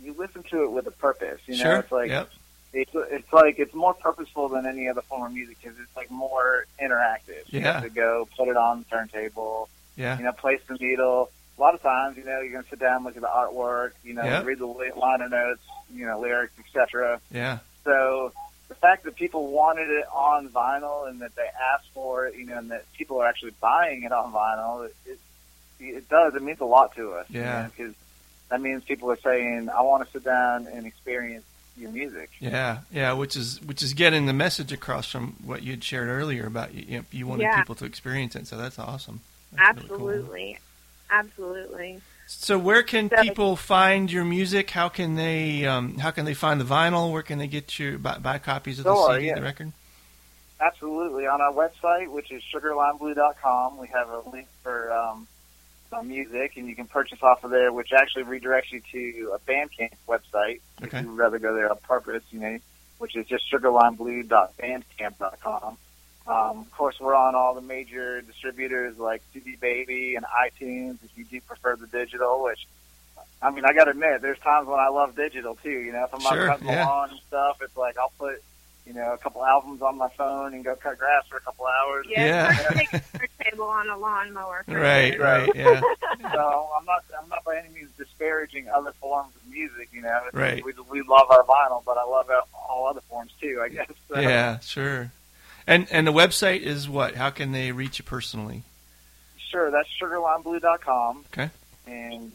you 0.03 0.15
listen 0.19 0.43
to 0.45 0.65
it 0.65 0.73
with 0.73 0.87
a 0.87 0.91
purpose. 0.93 1.41
You 1.47 1.57
know, 1.59 1.63
sure. 1.63 1.77
it's 1.77 1.93
like 1.93 2.09
yep. 2.11 2.31
it's 2.73 2.91
it's 2.95 3.33
like 3.33 3.59
it's 3.59 3.75
more 3.75 3.95
purposeful 3.95 4.49
than 4.49 4.67
any 4.67 4.89
other 4.89 5.03
form 5.03 5.27
of 5.27 5.33
music 5.33 5.59
because 5.63 5.79
it's 5.79 5.95
like 5.97 6.11
more 6.11 6.67
interactive. 6.83 7.45
You 7.49 7.61
Yeah. 7.61 7.75
have 7.75 7.83
to 7.85 7.91
go 7.91 8.29
put 8.37 8.49
it 8.49 8.57
on 8.57 8.81
the 8.81 8.85
turntable, 8.87 9.69
Yeah. 10.01 10.17
you 10.19 10.25
know, 10.25 10.33
place 10.33 10.61
the 10.67 10.75
needle. 10.77 11.31
A 11.57 11.61
lot 11.61 11.75
of 11.75 11.83
times, 11.83 12.17
you 12.17 12.25
know, 12.25 12.41
you're 12.41 12.53
gonna 12.53 12.65
sit 12.71 12.79
down, 12.79 13.05
look 13.05 13.17
at 13.17 13.23
the 13.23 13.29
artwork, 13.29 13.93
you 14.03 14.15
know, 14.15 14.25
Yep. 14.25 14.45
read 14.47 14.59
the 14.59 14.67
li- 14.67 14.93
liner 14.97 15.29
notes, 15.29 15.61
you 15.93 16.07
know, 16.07 16.19
lyrics, 16.19 16.55
etc. 16.59 17.21
Yeah. 17.31 17.59
So 17.85 18.33
the 18.69 18.75
fact 18.77 19.05
that 19.05 19.15
people 19.17 19.49
wanted 19.49 19.91
it 19.91 20.07
on 20.13 20.49
vinyl 20.49 21.09
and 21.09 21.21
that 21.21 21.35
they 21.37 21.49
asked 21.75 21.89
for 21.93 22.27
it, 22.27 22.37
you 22.37 22.47
know, 22.47 22.57
and 22.59 22.71
that 22.71 22.91
people 22.95 23.21
are 23.21 23.27
actually 23.27 23.53
buying 23.61 24.05
it 24.05 24.13
on 24.13 24.33
vinyl, 24.33 24.87
it 24.87 24.97
it, 25.07 25.19
it 25.85 26.09
does. 26.09 26.35
It 26.35 26.43
means 26.43 26.61
a 26.61 26.65
lot 26.65 26.95
to 26.97 27.13
us. 27.15 27.27
Yeah. 27.29 27.67
Because 27.75 27.95
that 28.49 28.61
means 28.61 28.83
people 28.85 29.11
are 29.11 29.19
saying, 29.19 29.69
"I 29.69 29.83
want 29.83 30.05
to 30.07 30.11
sit 30.13 30.25
down 30.25 30.67
and 30.67 30.87
experience 30.87 31.45
your 31.77 31.91
music." 31.91 32.31
Yeah, 32.41 32.79
yeah, 32.91 33.13
which 33.13 33.37
is 33.37 33.61
which 33.63 33.83
is 33.83 33.93
getting 33.95 34.25
the 34.27 34.33
message 34.33 34.73
across 34.73 35.11
from 35.11 35.37
what 35.45 35.63
you'd 35.63 35.85
shared 35.85 36.09
earlier 36.09 36.47
about 36.47 36.73
you. 36.75 36.85
You, 36.87 36.99
know, 37.01 37.05
you 37.11 37.27
wanted 37.27 37.43
Yeah. 37.45 37.57
people 37.59 37.75
to 37.77 37.85
experience 37.85 38.35
it, 38.35 38.47
so 38.47 38.57
that's 38.57 38.79
awesome. 38.79 39.21
That's 39.53 39.77
really 39.85 39.89
cool. 39.89 39.97
Absolutely. 40.11 40.59
Absolutely. 41.11 42.01
So, 42.27 42.57
where 42.59 42.83
can 42.85 43.11
So- 43.11 43.23
people 43.23 43.57
find 43.57 44.11
your 44.13 44.25
music? 44.25 44.71
How 44.71 44.89
can 44.89 45.17
they 45.17 45.67
um, 45.67 45.99
how 45.99 46.13
can 46.13 46.25
they 46.25 46.35
find 46.35 46.61
the 46.61 46.65
vinyl? 46.65 47.11
Where 47.13 47.23
can 47.23 47.39
they 47.39 47.49
get 47.49 47.77
your 47.79 47.99
buy, 47.99 48.19
buy 48.19 48.39
copies 48.39 48.79
of 48.79 48.85
the 48.85 48.95
Sure, 48.95 49.15
CD, 49.15 49.27
yeah. 49.27 49.35
the 49.35 49.43
record? 49.43 49.73
Absolutely. 50.61 51.27
On 51.27 51.41
our 51.41 51.53
website, 51.53 52.09
which 52.09 52.31
is 52.31 52.43
sugarlimeblue.com, 52.55 53.79
we 53.79 53.89
have 53.89 54.09
a 54.11 54.21
link 54.31 54.47
for 54.63 54.93
um, 54.93 55.27
some 55.89 56.07
music, 56.07 56.53
and 56.57 56.69
you 56.69 56.77
can 56.77 56.87
purchase 56.87 57.21
off 57.23 57.43
of 57.43 57.51
there, 57.51 57.73
which 57.73 57.93
actually 57.93 58.25
redirects 58.25 58.71
you 58.71 58.81
to 58.93 59.33
a 59.35 59.39
Bandcamp 59.51 59.93
website 60.07 60.61
Okay. 60.85 60.99
if 60.99 61.05
you'd 61.05 61.17
rather 61.17 61.39
go 61.39 61.55
there 61.55 61.71
on 61.71 61.79
purpose, 61.79 62.23
you 62.31 62.39
know, 62.41 62.59
which 62.99 63.17
is 63.17 63.27
just 63.27 63.51
sugarlimeblue.bandcamp.com. 63.51 65.79
Um, 66.27 66.59
of 66.61 66.71
course, 66.73 67.01
we're 67.01 67.15
on 67.15 67.35
all 67.35 67.55
the 67.55 67.61
major 67.61 68.21
distributors 68.21 68.99
like 68.99 69.23
CD 69.33 69.57
Baby 69.61 70.15
and 70.17 70.25
iTunes 70.27 70.99
if 71.05 71.17
you 71.17 71.25
do 71.25 71.41
prefer 71.41 71.77
the 71.77 71.87
digital, 71.87 72.43
which, 72.45 72.67
I 73.43 73.51
mean, 73.51 73.65
I 73.65 73.73
got 73.73 73.85
to 73.85 73.91
admit, 73.93 74.21
there's 74.23 74.39
times 74.39 74.69
when 74.69 74.79
I 74.79 74.89
love 74.89 75.17
digital 75.17 75.57
too. 75.57 75.71
You 75.71 75.93
know, 75.93 76.05
if 76.05 76.15
I'm 76.15 76.21
Sure, 76.21 76.51
out 76.51 76.59
cutting 76.61 76.69
yeah. 76.69 76.85
the 76.85 76.91
lawn 76.91 77.11
and 77.11 77.21
stuff, 77.27 77.59
it's 77.63 77.77
like 77.77 77.99
I'll 77.99 78.13
put, 78.19 78.43
you 78.87 78.93
know, 78.93 79.13
a 79.13 79.19
couple 79.19 79.45
albums 79.45 79.83
on 79.83 79.97
my 79.99 80.09
phone 80.11 80.55
and 80.55 80.63
go 80.65 80.77
cut 80.77 80.99
grass 80.99 81.25
for 81.29 81.39
a 81.39 81.41
couple 81.41 81.67
hours. 81.67 82.07
Yeah. 82.09 82.25
Yeah. 82.27 82.49
it's 82.51 82.61
hard 82.61 82.73
to 82.73 82.79
take 82.79 82.93
a 82.95 83.45
turntable 83.45 83.65
on 83.69 83.89
a 83.89 83.97
lawnmower. 83.99 84.65
Right, 84.69 85.15
sure. 85.15 85.25
right, 85.25 85.51
yeah, 85.55 85.81
So 86.33 86.69
I'm 86.79 86.85
not, 86.85 87.05
I'm 87.21 87.29
not 87.29 87.43
by 87.45 87.57
any 87.57 87.71
means 87.75 87.91
disparaging 87.99 88.69
other 88.69 88.93
forms 89.01 89.35
of 89.35 89.51
music. 89.51 89.89
You 89.93 90.03
know, 90.03 90.17
It's- 90.29 90.35
Right. 90.35 90.65
We, 90.65 90.73
we 90.91 91.03
love 91.03 91.31
our 91.31 91.43
vinyl, 91.45 91.83
but 91.85 91.97
I 91.99 92.05
love 92.05 92.29
all 92.69 92.87
other 92.89 93.01
forms 93.09 93.33
too. 93.41 93.61
I 93.65 93.69
guess. 93.71 93.89
So, 94.13 94.19
yeah, 94.21 94.59
sure. 94.61 95.11
And 95.71 95.87
and 95.93 96.05
the 96.05 96.13
website 96.13 96.63
is 96.63 96.89
what? 96.89 97.15
How 97.15 97.31
can 97.31 97.53
they 97.53 97.71
reach 97.71 98.01
you 98.01 98.05
personally? 98.05 98.65
Sure, 99.39 99.71
that's 99.71 99.89
sugarlimeblue.com. 100.03 101.25
Okay. 101.33 101.51
And 101.87 102.33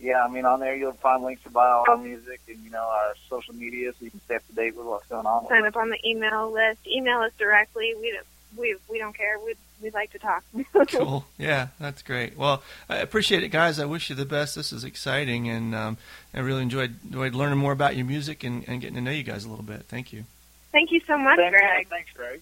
yeah, 0.00 0.24
I 0.24 0.28
mean, 0.28 0.46
on 0.46 0.60
there 0.60 0.74
you'll 0.74 0.92
find 0.92 1.22
links 1.22 1.42
to 1.42 1.50
buy 1.50 1.68
all 1.68 1.84
our 1.86 1.98
music 1.98 2.40
and 2.48 2.58
you 2.64 2.70
know 2.70 2.82
our 2.82 3.14
social 3.28 3.54
media, 3.54 3.92
so 3.92 4.06
you 4.06 4.10
can 4.10 4.22
stay 4.22 4.36
up 4.36 4.46
to 4.48 4.54
date 4.54 4.74
with 4.74 4.86
what's 4.86 5.06
going 5.06 5.26
on. 5.26 5.46
Sign 5.48 5.66
up 5.66 5.76
on 5.76 5.90
the 5.90 5.98
email 6.08 6.50
list. 6.50 6.80
Email 6.86 7.20
us 7.20 7.32
directly. 7.38 7.94
We 8.00 8.10
don't, 8.10 8.26
we 8.56 8.76
we 8.88 8.98
don't 8.98 9.14
care. 9.14 9.38
We 9.38 9.52
we 9.82 9.90
like 9.90 10.12
to 10.12 10.18
talk. 10.18 10.42
cool. 10.88 11.26
Yeah, 11.36 11.68
that's 11.78 12.00
great. 12.00 12.38
Well, 12.38 12.62
I 12.88 12.96
appreciate 12.96 13.42
it, 13.42 13.50
guys. 13.50 13.78
I 13.78 13.84
wish 13.84 14.08
you 14.08 14.16
the 14.16 14.24
best. 14.24 14.56
This 14.56 14.72
is 14.72 14.82
exciting, 14.82 15.46
and 15.46 15.74
um, 15.74 15.98
I 16.32 16.40
really 16.40 16.62
enjoyed 16.62 16.94
enjoyed 17.04 17.34
learning 17.34 17.58
more 17.58 17.72
about 17.72 17.96
your 17.96 18.06
music 18.06 18.44
and, 18.44 18.64
and 18.66 18.80
getting 18.80 18.96
to 18.96 19.02
know 19.02 19.10
you 19.10 19.24
guys 19.24 19.44
a 19.44 19.50
little 19.50 19.62
bit. 19.62 19.82
Thank 19.88 20.10
you. 20.14 20.24
Thank 20.72 20.90
you 20.90 21.00
so 21.06 21.18
much, 21.18 21.36
Thanks, 21.36 21.58
Greg. 21.58 21.88
Thanks, 21.88 22.10
Greg. 22.14 22.40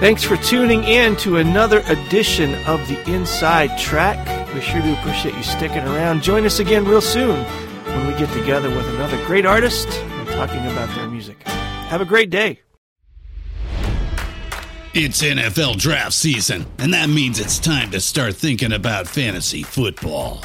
Thanks 0.00 0.24
for 0.24 0.36
tuning 0.38 0.82
in 0.84 1.16
to 1.18 1.36
another 1.36 1.82
edition 1.86 2.54
of 2.66 2.86
the 2.88 3.00
Inside 3.08 3.78
Track. 3.78 4.18
We 4.54 4.60
sure 4.60 4.82
do 4.82 4.92
appreciate 4.94 5.34
you 5.34 5.42
sticking 5.42 5.78
around. 5.78 6.22
Join 6.22 6.44
us 6.44 6.58
again 6.58 6.84
real 6.84 7.00
soon 7.00 7.44
when 7.84 8.06
we 8.06 8.14
get 8.18 8.32
together 8.32 8.68
with 8.68 8.88
another 8.88 9.16
great 9.26 9.46
artist 9.46 9.88
and 9.88 10.28
talking 10.30 10.66
about 10.66 10.94
their 10.96 11.08
music. 11.08 11.42
Have 11.44 12.00
a 12.00 12.04
great 12.04 12.30
day. 12.30 12.58
It's 14.94 15.22
NFL 15.22 15.78
draft 15.78 16.12
season, 16.12 16.66
and 16.78 16.92
that 16.92 17.08
means 17.08 17.40
it's 17.40 17.58
time 17.58 17.90
to 17.92 18.00
start 18.00 18.34
thinking 18.34 18.72
about 18.72 19.08
fantasy 19.08 19.62
football. 19.62 20.44